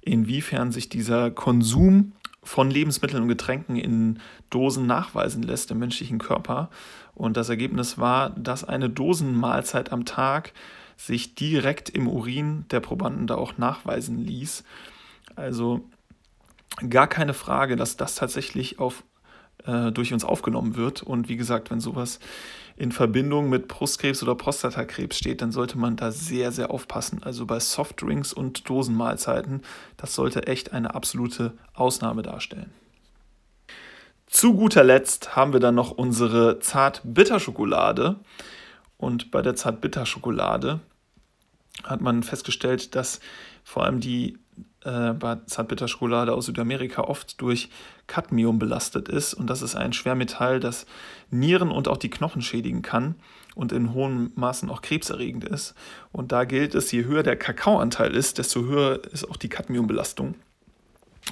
inwiefern 0.00 0.72
sich 0.72 0.88
dieser 0.88 1.30
Konsum 1.30 2.12
von 2.42 2.70
Lebensmitteln 2.70 3.22
und 3.22 3.28
Getränken 3.28 3.76
in 3.76 4.18
Dosen 4.50 4.86
nachweisen 4.86 5.42
lässt 5.42 5.70
im 5.70 5.78
menschlichen 5.78 6.18
Körper. 6.18 6.70
Und 7.14 7.36
das 7.36 7.48
Ergebnis 7.48 7.98
war, 7.98 8.30
dass 8.30 8.64
eine 8.64 8.90
Dosenmahlzeit 8.90 9.92
am 9.92 10.04
Tag 10.04 10.52
sich 10.96 11.34
direkt 11.34 11.88
im 11.88 12.08
Urin 12.08 12.64
der 12.70 12.80
Probanden 12.80 13.26
da 13.26 13.36
auch 13.36 13.58
nachweisen 13.58 14.18
ließ. 14.18 14.64
Also 15.36 15.88
gar 16.88 17.06
keine 17.06 17.34
Frage, 17.34 17.76
dass 17.76 17.96
das 17.96 18.14
tatsächlich 18.14 18.78
auf, 18.78 19.04
äh, 19.64 19.92
durch 19.92 20.12
uns 20.12 20.24
aufgenommen 20.24 20.76
wird. 20.76 21.02
Und 21.02 21.28
wie 21.28 21.36
gesagt, 21.36 21.70
wenn 21.70 21.80
sowas 21.80 22.18
in 22.76 22.92
Verbindung 22.92 23.48
mit 23.48 23.68
Brustkrebs 23.68 24.22
oder 24.22 24.34
Prostatakrebs 24.34 25.18
steht, 25.18 25.42
dann 25.42 25.52
sollte 25.52 25.78
man 25.78 25.96
da 25.96 26.10
sehr, 26.10 26.52
sehr 26.52 26.70
aufpassen. 26.70 27.22
Also 27.22 27.46
bei 27.46 27.60
Softdrinks 27.60 28.32
und 28.32 28.68
Dosenmahlzeiten, 28.68 29.62
das 29.96 30.14
sollte 30.14 30.46
echt 30.46 30.72
eine 30.72 30.94
absolute 30.94 31.52
Ausnahme 31.74 32.22
darstellen. 32.22 32.72
Zu 34.26 34.54
guter 34.54 34.82
Letzt 34.82 35.36
haben 35.36 35.52
wir 35.52 35.60
dann 35.60 35.74
noch 35.74 35.90
unsere 35.90 36.58
Zart-Bitter-Schokolade. 36.58 38.16
Und 38.96 39.30
bei 39.30 39.42
der 39.42 39.56
Zart-Bitter-Schokolade 39.56 40.80
hat 41.84 42.00
man 42.00 42.22
festgestellt, 42.22 42.94
dass 42.94 43.20
vor 43.64 43.84
allem 43.84 44.00
die 44.00 44.38
äh, 44.84 45.14
Zartbitterschokolade 45.46 46.32
aus 46.34 46.46
Südamerika 46.46 47.02
oft 47.02 47.40
durch 47.40 47.70
Cadmium 48.06 48.58
belastet 48.58 49.08
ist. 49.08 49.34
Und 49.34 49.48
das 49.48 49.62
ist 49.62 49.74
ein 49.74 49.92
Schwermetall, 49.92 50.60
das 50.60 50.86
Nieren 51.30 51.70
und 51.70 51.88
auch 51.88 51.96
die 51.96 52.10
Knochen 52.10 52.42
schädigen 52.42 52.82
kann 52.82 53.14
und 53.54 53.72
in 53.72 53.94
hohen 53.94 54.32
Maßen 54.34 54.70
auch 54.70 54.82
krebserregend 54.82 55.44
ist. 55.44 55.74
Und 56.10 56.32
da 56.32 56.44
gilt 56.44 56.74
es, 56.74 56.90
je 56.92 57.04
höher 57.04 57.22
der 57.22 57.36
Kakaoanteil 57.36 58.14
ist, 58.14 58.38
desto 58.38 58.64
höher 58.64 59.00
ist 59.12 59.28
auch 59.28 59.36
die 59.36 59.48
Cadmiumbelastung. 59.48 60.34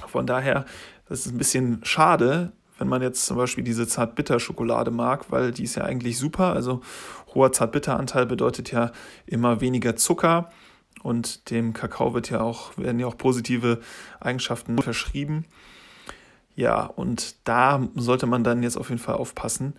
Von 0.07 0.25
daher, 0.25 0.65
ist 1.11 1.27
ein 1.27 1.37
bisschen 1.37 1.81
schade, 1.83 2.53
wenn 2.77 2.87
man 2.87 3.01
jetzt 3.01 3.25
zum 3.25 3.37
Beispiel 3.37 3.63
diese 3.63 3.87
Zartbitterschokolade 3.87 4.89
mag, 4.89 5.29
weil 5.29 5.51
die 5.51 5.65
ist 5.65 5.75
ja 5.75 5.83
eigentlich 5.83 6.17
super. 6.17 6.53
Also 6.53 6.81
hoher 7.33 7.51
Zartbitteranteil 7.51 8.25
bedeutet 8.25 8.71
ja 8.71 8.91
immer 9.25 9.61
weniger 9.61 9.95
Zucker 9.95 10.51
und 11.03 11.49
dem 11.49 11.73
Kakao 11.73 12.13
wird 12.13 12.29
ja 12.29 12.41
auch, 12.41 12.77
werden 12.77 12.99
ja 12.99 13.07
auch 13.07 13.17
positive 13.17 13.79
Eigenschaften 14.19 14.77
verschrieben. 14.81 15.45
Ja, 16.55 16.85
und 16.85 17.35
da 17.47 17.87
sollte 17.95 18.27
man 18.27 18.43
dann 18.43 18.61
jetzt 18.61 18.77
auf 18.77 18.89
jeden 18.89 19.01
Fall 19.01 19.15
aufpassen, 19.15 19.73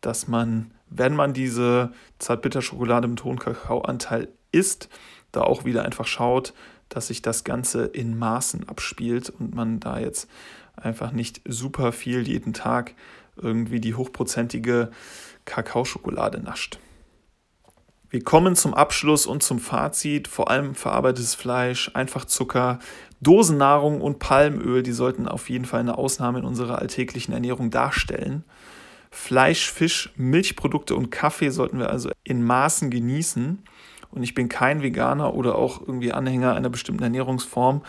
dass 0.00 0.28
man, 0.28 0.72
wenn 0.90 1.14
man 1.14 1.32
diese 1.32 1.92
Zartbitterschokolade 2.18 3.08
mit 3.08 3.24
hohem 3.24 3.38
Kakaoanteil 3.38 4.28
isst, 4.52 4.88
da 5.32 5.42
auch 5.42 5.64
wieder 5.64 5.84
einfach 5.84 6.06
schaut, 6.06 6.52
dass 6.88 7.08
sich 7.08 7.22
das 7.22 7.44
Ganze 7.44 7.84
in 7.84 8.18
Maßen 8.18 8.68
abspielt 8.68 9.30
und 9.30 9.54
man 9.54 9.80
da 9.80 9.98
jetzt 9.98 10.28
einfach 10.76 11.12
nicht 11.12 11.40
super 11.46 11.92
viel 11.92 12.28
jeden 12.28 12.52
Tag 12.52 12.94
irgendwie 13.36 13.80
die 13.80 13.94
hochprozentige 13.94 14.90
Kakaoschokolade 15.44 16.40
nascht. 16.40 16.78
Wir 18.08 18.22
kommen 18.22 18.54
zum 18.54 18.72
Abschluss 18.72 19.26
und 19.26 19.42
zum 19.42 19.58
Fazit. 19.58 20.28
Vor 20.28 20.50
allem 20.50 20.74
verarbeitetes 20.74 21.34
Fleisch, 21.34 21.90
Einfachzucker, 21.94 22.78
Dosennahrung 23.20 24.00
und 24.00 24.18
Palmöl, 24.18 24.82
die 24.82 24.92
sollten 24.92 25.26
auf 25.26 25.50
jeden 25.50 25.64
Fall 25.64 25.80
eine 25.80 25.98
Ausnahme 25.98 26.38
in 26.38 26.44
unserer 26.44 26.78
alltäglichen 26.78 27.32
Ernährung 27.32 27.70
darstellen. 27.70 28.44
Fleisch, 29.10 29.70
Fisch, 29.72 30.12
Milchprodukte 30.16 30.94
und 30.94 31.10
Kaffee 31.10 31.50
sollten 31.50 31.78
wir 31.78 31.90
also 31.90 32.10
in 32.22 32.44
Maßen 32.44 32.90
genießen. 32.90 33.62
Und 34.10 34.22
ich 34.22 34.34
bin 34.34 34.48
kein 34.48 34.82
Veganer 34.82 35.34
oder 35.34 35.56
auch 35.56 35.80
irgendwie 35.80 36.12
Anhänger 36.12 36.54
einer 36.54 36.68
bestimmten 36.68 37.02
Ernährungsform 37.02 37.82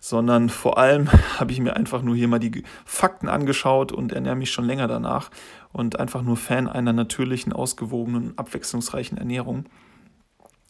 sondern 0.00 0.48
vor 0.48 0.78
allem 0.78 1.08
habe 1.38 1.52
ich 1.52 1.60
mir 1.60 1.76
einfach 1.76 2.02
nur 2.02 2.16
hier 2.16 2.26
mal 2.26 2.40
die 2.40 2.64
Fakten 2.84 3.28
angeschaut 3.28 3.92
und 3.92 4.12
ernähre 4.12 4.36
mich 4.36 4.50
schon 4.50 4.64
länger 4.64 4.88
danach 4.88 5.30
und 5.72 6.00
einfach 6.00 6.22
nur 6.22 6.36
Fan 6.36 6.66
einer 6.66 6.92
natürlichen, 6.92 7.52
ausgewogenen, 7.52 8.36
abwechslungsreichen 8.36 9.18
Ernährung. 9.18 9.66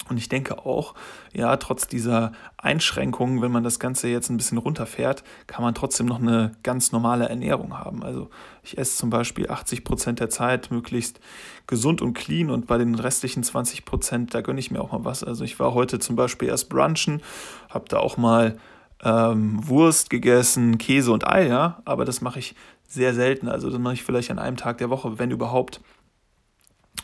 Und 0.08 0.16
ich 0.16 0.28
denke 0.28 0.66
auch, 0.66 0.94
ja, 1.32 1.56
trotz 1.58 1.86
dieser 1.86 2.32
Einschränkungen, 2.56 3.42
wenn 3.42 3.52
man 3.52 3.62
das 3.62 3.78
Ganze 3.78 4.08
jetzt 4.08 4.28
ein 4.28 4.38
bisschen 4.38 4.58
runterfährt, 4.58 5.22
kann 5.46 5.62
man 5.62 5.74
trotzdem 5.74 6.06
noch 6.06 6.20
eine 6.20 6.52
ganz 6.62 6.90
normale 6.90 7.28
Ernährung 7.28 7.78
haben. 7.78 8.02
Also 8.02 8.28
ich 8.64 8.76
esse 8.76 8.96
zum 8.96 9.10
Beispiel 9.10 9.48
80 9.48 9.84
Prozent 9.84 10.18
der 10.18 10.30
Zeit 10.30 10.70
möglichst 10.70 11.20
gesund 11.68 12.02
und 12.02 12.14
clean 12.14 12.50
und 12.50 12.66
bei 12.66 12.76
den 12.76 12.96
restlichen 12.96 13.44
20 13.44 13.84
Prozent, 13.84 14.34
da 14.34 14.40
gönne 14.40 14.58
ich 14.58 14.72
mir 14.72 14.80
auch 14.80 14.90
mal 14.90 15.04
was. 15.04 15.22
Also 15.22 15.44
ich 15.44 15.60
war 15.60 15.74
heute 15.74 16.00
zum 16.00 16.16
Beispiel 16.16 16.48
erst 16.48 16.70
brunchen, 16.70 17.22
habe 17.68 17.84
da 17.88 17.98
auch 17.98 18.16
mal 18.16 18.56
ähm, 19.02 19.66
Wurst 19.66 20.10
gegessen, 20.10 20.78
Käse 20.78 21.12
und 21.12 21.26
Eier, 21.26 21.82
aber 21.84 22.04
das 22.04 22.20
mache 22.20 22.38
ich 22.38 22.54
sehr 22.88 23.14
selten. 23.14 23.48
Also 23.48 23.70
das 23.70 23.78
mache 23.78 23.94
ich 23.94 24.04
vielleicht 24.04 24.30
an 24.30 24.38
einem 24.38 24.56
Tag 24.56 24.78
der 24.78 24.90
Woche, 24.90 25.18
wenn 25.18 25.30
überhaupt. 25.30 25.80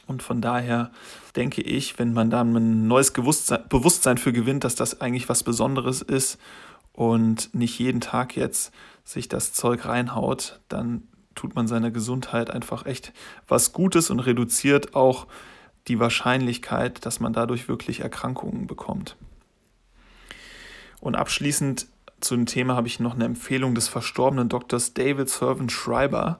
Und 0.07 0.23
von 0.23 0.41
daher 0.41 0.91
denke 1.35 1.63
ich, 1.63 1.99
wenn 1.99 2.13
man 2.13 2.31
dann 2.31 2.55
ein 2.55 2.87
neues 2.87 3.13
Bewusstsein 3.13 4.19
für 4.19 4.33
gewinnt, 4.33 4.65
dass 4.65 4.75
das 4.75 5.01
eigentlich 5.01 5.29
was 5.29 5.43
Besonderes 5.43 6.03
ist 6.03 6.39
und 6.93 7.55
nicht 7.55 7.79
jeden 7.79 8.01
Tag 8.01 8.37
jetzt 8.37 8.73
sich 9.05 9.29
das 9.29 9.53
Zeug 9.53 9.87
reinhaut, 9.87 10.61
dann 10.69 11.09
tut 11.35 11.55
man 11.55 11.69
seiner 11.69 11.91
Gesundheit 11.91 12.51
einfach 12.51 12.87
echt 12.87 13.13
was 13.47 13.73
Gutes 13.73 14.11
und 14.11 14.21
reduziert 14.21 14.95
auch 14.95 15.27
die 15.89 16.01
Wahrscheinlichkeit, 16.01 17.05
dass 17.07 17.21
man 17.21 17.33
dadurch 17.33 17.69
wirklich 17.69 18.01
Erkrankungen 18.01 18.67
bekommt. 18.67 19.17
Und 21.01 21.15
abschließend 21.15 21.87
zu 22.21 22.35
dem 22.35 22.47
Thema 22.47 22.77
habe 22.77 22.89
ich 22.89 23.01
noch 23.01 23.15
eine 23.15 23.25
Empfehlung 23.25 23.75
des 23.75 23.89
verstorbenen 23.89 24.49
Doktors 24.49 24.95
David 24.95 25.29
Servant 25.29 25.71
Schreiber, 25.71 26.39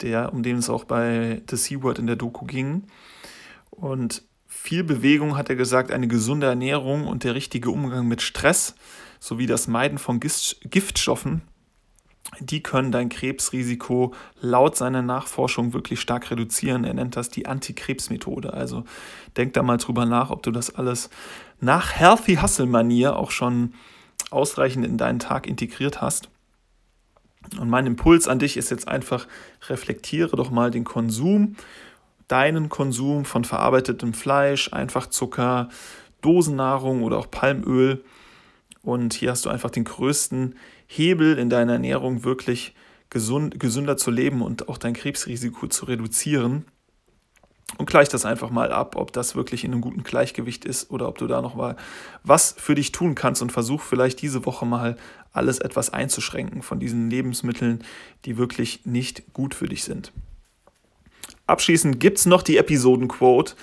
der, 0.00 0.32
um 0.32 0.42
den 0.42 0.56
es 0.56 0.68
auch 0.68 0.84
bei 0.84 1.42
The 1.48 1.56
Sea-Word 1.56 1.98
in 1.98 2.06
der 2.06 2.16
Doku 2.16 2.44
ging. 2.46 2.84
Und 3.70 4.22
viel 4.46 4.84
Bewegung, 4.84 5.36
hat 5.36 5.50
er 5.50 5.56
gesagt, 5.56 5.90
eine 5.90 6.08
gesunde 6.08 6.46
Ernährung 6.46 7.06
und 7.06 7.24
der 7.24 7.34
richtige 7.34 7.70
Umgang 7.70 8.06
mit 8.06 8.22
Stress 8.22 8.74
sowie 9.20 9.46
das 9.46 9.68
Meiden 9.68 9.98
von 9.98 10.20
Giftstoffen, 10.20 11.42
die 12.40 12.62
können 12.62 12.92
dein 12.92 13.08
Krebsrisiko 13.08 14.14
laut 14.40 14.76
seiner 14.76 15.02
Nachforschung 15.02 15.72
wirklich 15.72 16.00
stark 16.00 16.30
reduzieren. 16.30 16.84
Er 16.84 16.94
nennt 16.94 17.16
das 17.16 17.28
die 17.28 17.46
Antikrebsmethode. 17.46 18.52
Also 18.52 18.84
denk 19.36 19.52
da 19.54 19.62
mal 19.62 19.76
drüber 19.76 20.06
nach, 20.06 20.30
ob 20.30 20.42
du 20.42 20.50
das 20.50 20.74
alles 20.74 21.10
nach 21.60 21.92
Healthy 21.92 22.36
Hustle 22.36 22.66
Manier 22.66 23.16
auch 23.16 23.30
schon 23.30 23.74
ausreichend 24.30 24.84
in 24.84 24.98
deinen 24.98 25.18
Tag 25.18 25.46
integriert 25.46 26.00
hast. 26.00 26.28
Und 27.58 27.68
mein 27.68 27.86
Impuls 27.86 28.26
an 28.26 28.38
dich 28.38 28.56
ist 28.56 28.70
jetzt 28.70 28.88
einfach, 28.88 29.26
reflektiere 29.68 30.36
doch 30.36 30.50
mal 30.50 30.70
den 30.70 30.84
Konsum, 30.84 31.56
deinen 32.26 32.68
Konsum 32.68 33.24
von 33.24 33.44
verarbeitetem 33.44 34.14
Fleisch, 34.14 34.72
Einfachzucker, 34.72 35.68
Dosennahrung 36.22 37.02
oder 37.02 37.18
auch 37.18 37.30
Palmöl. 37.30 38.02
Und 38.82 39.14
hier 39.14 39.30
hast 39.30 39.44
du 39.44 39.50
einfach 39.50 39.70
den 39.70 39.84
größten 39.84 40.56
Hebel 40.86 41.38
in 41.38 41.50
deiner 41.50 41.74
Ernährung, 41.74 42.24
wirklich 42.24 42.74
gesund, 43.10 43.58
gesünder 43.60 43.96
zu 43.96 44.10
leben 44.10 44.42
und 44.42 44.68
auch 44.68 44.78
dein 44.78 44.94
Krebsrisiko 44.94 45.68
zu 45.68 45.86
reduzieren. 45.86 46.66
und 47.78 47.86
gleich 47.86 48.08
das 48.08 48.24
einfach 48.24 48.50
mal 48.50 48.70
ab, 48.72 48.94
ob 48.94 49.12
das 49.12 49.34
wirklich 49.34 49.64
in 49.64 49.72
einem 49.72 49.80
guten 49.80 50.04
Gleichgewicht 50.04 50.64
ist 50.64 50.90
oder 50.90 51.08
ob 51.08 51.18
du 51.18 51.26
da 51.26 51.42
noch 51.42 51.54
mal 51.54 51.76
was 52.22 52.54
für 52.56 52.74
dich 52.74 52.92
tun 52.92 53.14
kannst 53.14 53.42
und 53.42 53.50
versuch 53.50 53.80
vielleicht 53.82 54.22
diese 54.22 54.44
Woche 54.46 54.66
mal 54.66 54.96
alles 55.32 55.58
etwas 55.58 55.90
einzuschränken 55.90 56.62
von 56.62 56.78
diesen 56.78 57.10
Lebensmitteln, 57.10 57.82
die 58.26 58.36
wirklich 58.36 58.84
nicht 58.84 59.32
gut 59.32 59.54
für 59.54 59.66
dich 59.66 59.82
sind. 59.82 60.12
Abschließend 61.46 61.98
gibt 61.98 62.18
es 62.18 62.26
noch 62.26 62.42
die 62.42 62.58
Episodenquote 62.58 63.54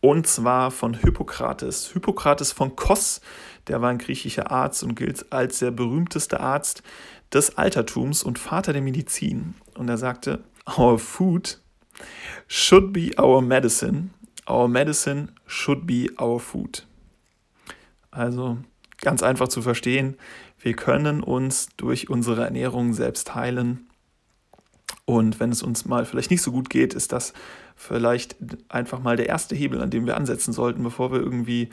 und 0.00 0.26
zwar 0.26 0.70
von 0.70 0.94
Hippokrates. 0.94 1.92
Hippokrates 1.92 2.52
von 2.52 2.76
Kos, 2.76 3.20
der 3.68 3.80
war 3.82 3.90
ein 3.90 3.98
griechischer 3.98 4.50
Arzt 4.50 4.82
und 4.82 4.94
gilt 4.94 5.32
als 5.32 5.58
der 5.58 5.70
berühmteste 5.70 6.40
Arzt 6.40 6.82
des 7.32 7.56
Altertums 7.58 8.22
und 8.22 8.38
Vater 8.38 8.72
der 8.72 8.82
Medizin. 8.82 9.54
Und 9.74 9.88
er 9.88 9.98
sagte, 9.98 10.44
Our 10.78 10.98
food 10.98 11.60
should 12.46 12.92
be 12.92 13.10
our 13.18 13.42
medicine. 13.42 14.10
Our 14.48 14.68
medicine 14.68 15.28
should 15.46 15.86
be 15.86 16.08
our 16.20 16.38
food. 16.38 16.86
Also 18.10 18.58
ganz 18.98 19.22
einfach 19.22 19.48
zu 19.48 19.62
verstehen, 19.62 20.16
wir 20.58 20.74
können 20.74 21.22
uns 21.22 21.68
durch 21.76 22.08
unsere 22.08 22.44
Ernährung 22.44 22.92
selbst 22.92 23.34
heilen. 23.34 23.88
Und 25.04 25.38
wenn 25.38 25.52
es 25.52 25.62
uns 25.62 25.84
mal 25.84 26.04
vielleicht 26.04 26.30
nicht 26.30 26.42
so 26.42 26.50
gut 26.50 26.70
geht, 26.70 26.94
ist 26.94 27.12
das 27.12 27.32
vielleicht 27.76 28.36
einfach 28.68 29.00
mal 29.00 29.16
der 29.16 29.28
erste 29.28 29.54
Hebel, 29.54 29.80
an 29.80 29.90
dem 29.90 30.06
wir 30.06 30.16
ansetzen 30.16 30.52
sollten, 30.52 30.82
bevor 30.82 31.12
wir 31.12 31.20
irgendwie 31.20 31.68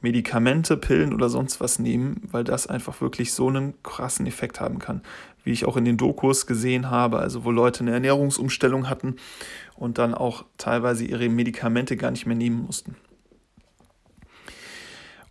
Medikamente, 0.00 0.76
Pillen 0.76 1.14
oder 1.14 1.28
sonst 1.28 1.60
was 1.60 1.78
nehmen, 1.78 2.22
weil 2.30 2.44
das 2.44 2.66
einfach 2.66 3.00
wirklich 3.00 3.32
so 3.32 3.48
einen 3.48 3.74
krassen 3.82 4.26
Effekt 4.26 4.60
haben 4.60 4.78
kann, 4.78 5.02
wie 5.42 5.52
ich 5.52 5.64
auch 5.64 5.76
in 5.76 5.84
den 5.84 5.96
Dokus 5.96 6.46
gesehen 6.46 6.90
habe, 6.90 7.18
also 7.18 7.44
wo 7.44 7.50
Leute 7.50 7.80
eine 7.80 7.92
Ernährungsumstellung 7.92 8.88
hatten 8.88 9.16
und 9.74 9.98
dann 9.98 10.14
auch 10.14 10.44
teilweise 10.58 11.04
ihre 11.04 11.28
Medikamente 11.28 11.96
gar 11.96 12.10
nicht 12.10 12.26
mehr 12.26 12.36
nehmen 12.36 12.62
mussten. 12.64 12.96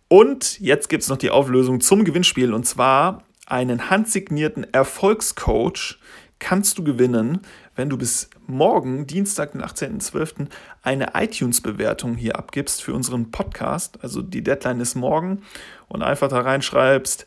Und 0.08 0.60
jetzt 0.60 0.88
gibt 0.88 1.02
es 1.02 1.08
noch 1.08 1.16
die 1.16 1.30
Auflösung 1.30 1.80
zum 1.80 2.04
Gewinnspiel 2.04 2.52
und 2.52 2.64
zwar 2.64 3.24
einen 3.46 3.90
handsignierten 3.90 4.64
Erfolgscoach 4.72 5.98
kannst 6.38 6.78
du 6.78 6.84
gewinnen, 6.84 7.40
wenn 7.74 7.88
du 7.88 7.96
bis 7.96 8.28
morgen, 8.46 9.06
Dienstag, 9.06 9.52
den 9.52 9.62
18.12., 9.62 10.48
eine 10.82 11.12
iTunes-Bewertung 11.14 12.16
hier 12.16 12.36
abgibst 12.36 12.82
für 12.82 12.94
unseren 12.94 13.30
Podcast. 13.30 13.98
Also 14.02 14.22
die 14.22 14.42
Deadline 14.42 14.80
ist 14.80 14.94
morgen 14.94 15.42
und 15.88 16.02
einfach 16.02 16.28
da 16.28 16.40
reinschreibst, 16.40 17.26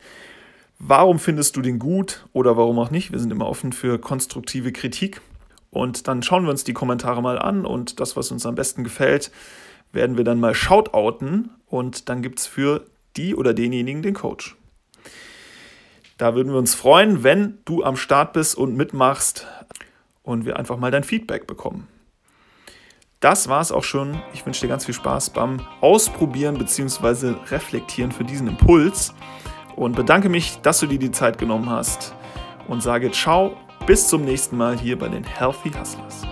warum 0.78 1.18
findest 1.18 1.56
du 1.56 1.62
den 1.62 1.78
gut 1.78 2.26
oder 2.32 2.56
warum 2.56 2.78
auch 2.78 2.90
nicht. 2.90 3.12
Wir 3.12 3.18
sind 3.18 3.32
immer 3.32 3.46
offen 3.46 3.72
für 3.72 3.98
konstruktive 3.98 4.72
Kritik. 4.72 5.20
Und 5.70 6.08
dann 6.08 6.22
schauen 6.22 6.44
wir 6.44 6.50
uns 6.50 6.64
die 6.64 6.72
Kommentare 6.72 7.22
mal 7.22 7.38
an 7.38 7.64
und 7.64 8.00
das, 8.00 8.16
was 8.16 8.32
uns 8.32 8.44
am 8.44 8.56
besten 8.56 8.82
gefällt, 8.82 9.30
werden 9.92 10.16
wir 10.16 10.24
dann 10.24 10.40
mal 10.40 10.54
shoutouten 10.54 11.50
und 11.66 12.08
dann 12.08 12.22
gibt 12.22 12.40
es 12.40 12.46
für 12.46 12.86
die 13.16 13.34
oder 13.34 13.54
denjenigen 13.54 14.02
den 14.02 14.14
Coach. 14.14 14.56
Da 16.20 16.34
würden 16.34 16.52
wir 16.52 16.58
uns 16.58 16.74
freuen, 16.74 17.24
wenn 17.24 17.60
du 17.64 17.82
am 17.82 17.96
Start 17.96 18.34
bist 18.34 18.54
und 18.54 18.76
mitmachst 18.76 19.46
und 20.22 20.44
wir 20.44 20.58
einfach 20.58 20.76
mal 20.76 20.90
dein 20.90 21.02
Feedback 21.02 21.46
bekommen. 21.46 21.88
Das 23.20 23.48
war 23.48 23.62
es 23.62 23.72
auch 23.72 23.84
schon. 23.84 24.20
Ich 24.34 24.44
wünsche 24.44 24.60
dir 24.60 24.68
ganz 24.68 24.84
viel 24.84 24.94
Spaß 24.94 25.30
beim 25.30 25.62
Ausprobieren 25.80 26.58
bzw. 26.58 27.36
Reflektieren 27.50 28.12
für 28.12 28.24
diesen 28.24 28.48
Impuls 28.48 29.14
und 29.76 29.96
bedanke 29.96 30.28
mich, 30.28 30.58
dass 30.60 30.80
du 30.80 30.86
dir 30.86 30.98
die 30.98 31.10
Zeit 31.10 31.38
genommen 31.38 31.70
hast 31.70 32.14
und 32.68 32.82
sage 32.82 33.10
ciao, 33.12 33.56
bis 33.86 34.08
zum 34.08 34.22
nächsten 34.22 34.58
Mal 34.58 34.78
hier 34.78 34.98
bei 34.98 35.08
den 35.08 35.24
Healthy 35.24 35.70
Hustlers. 35.70 36.26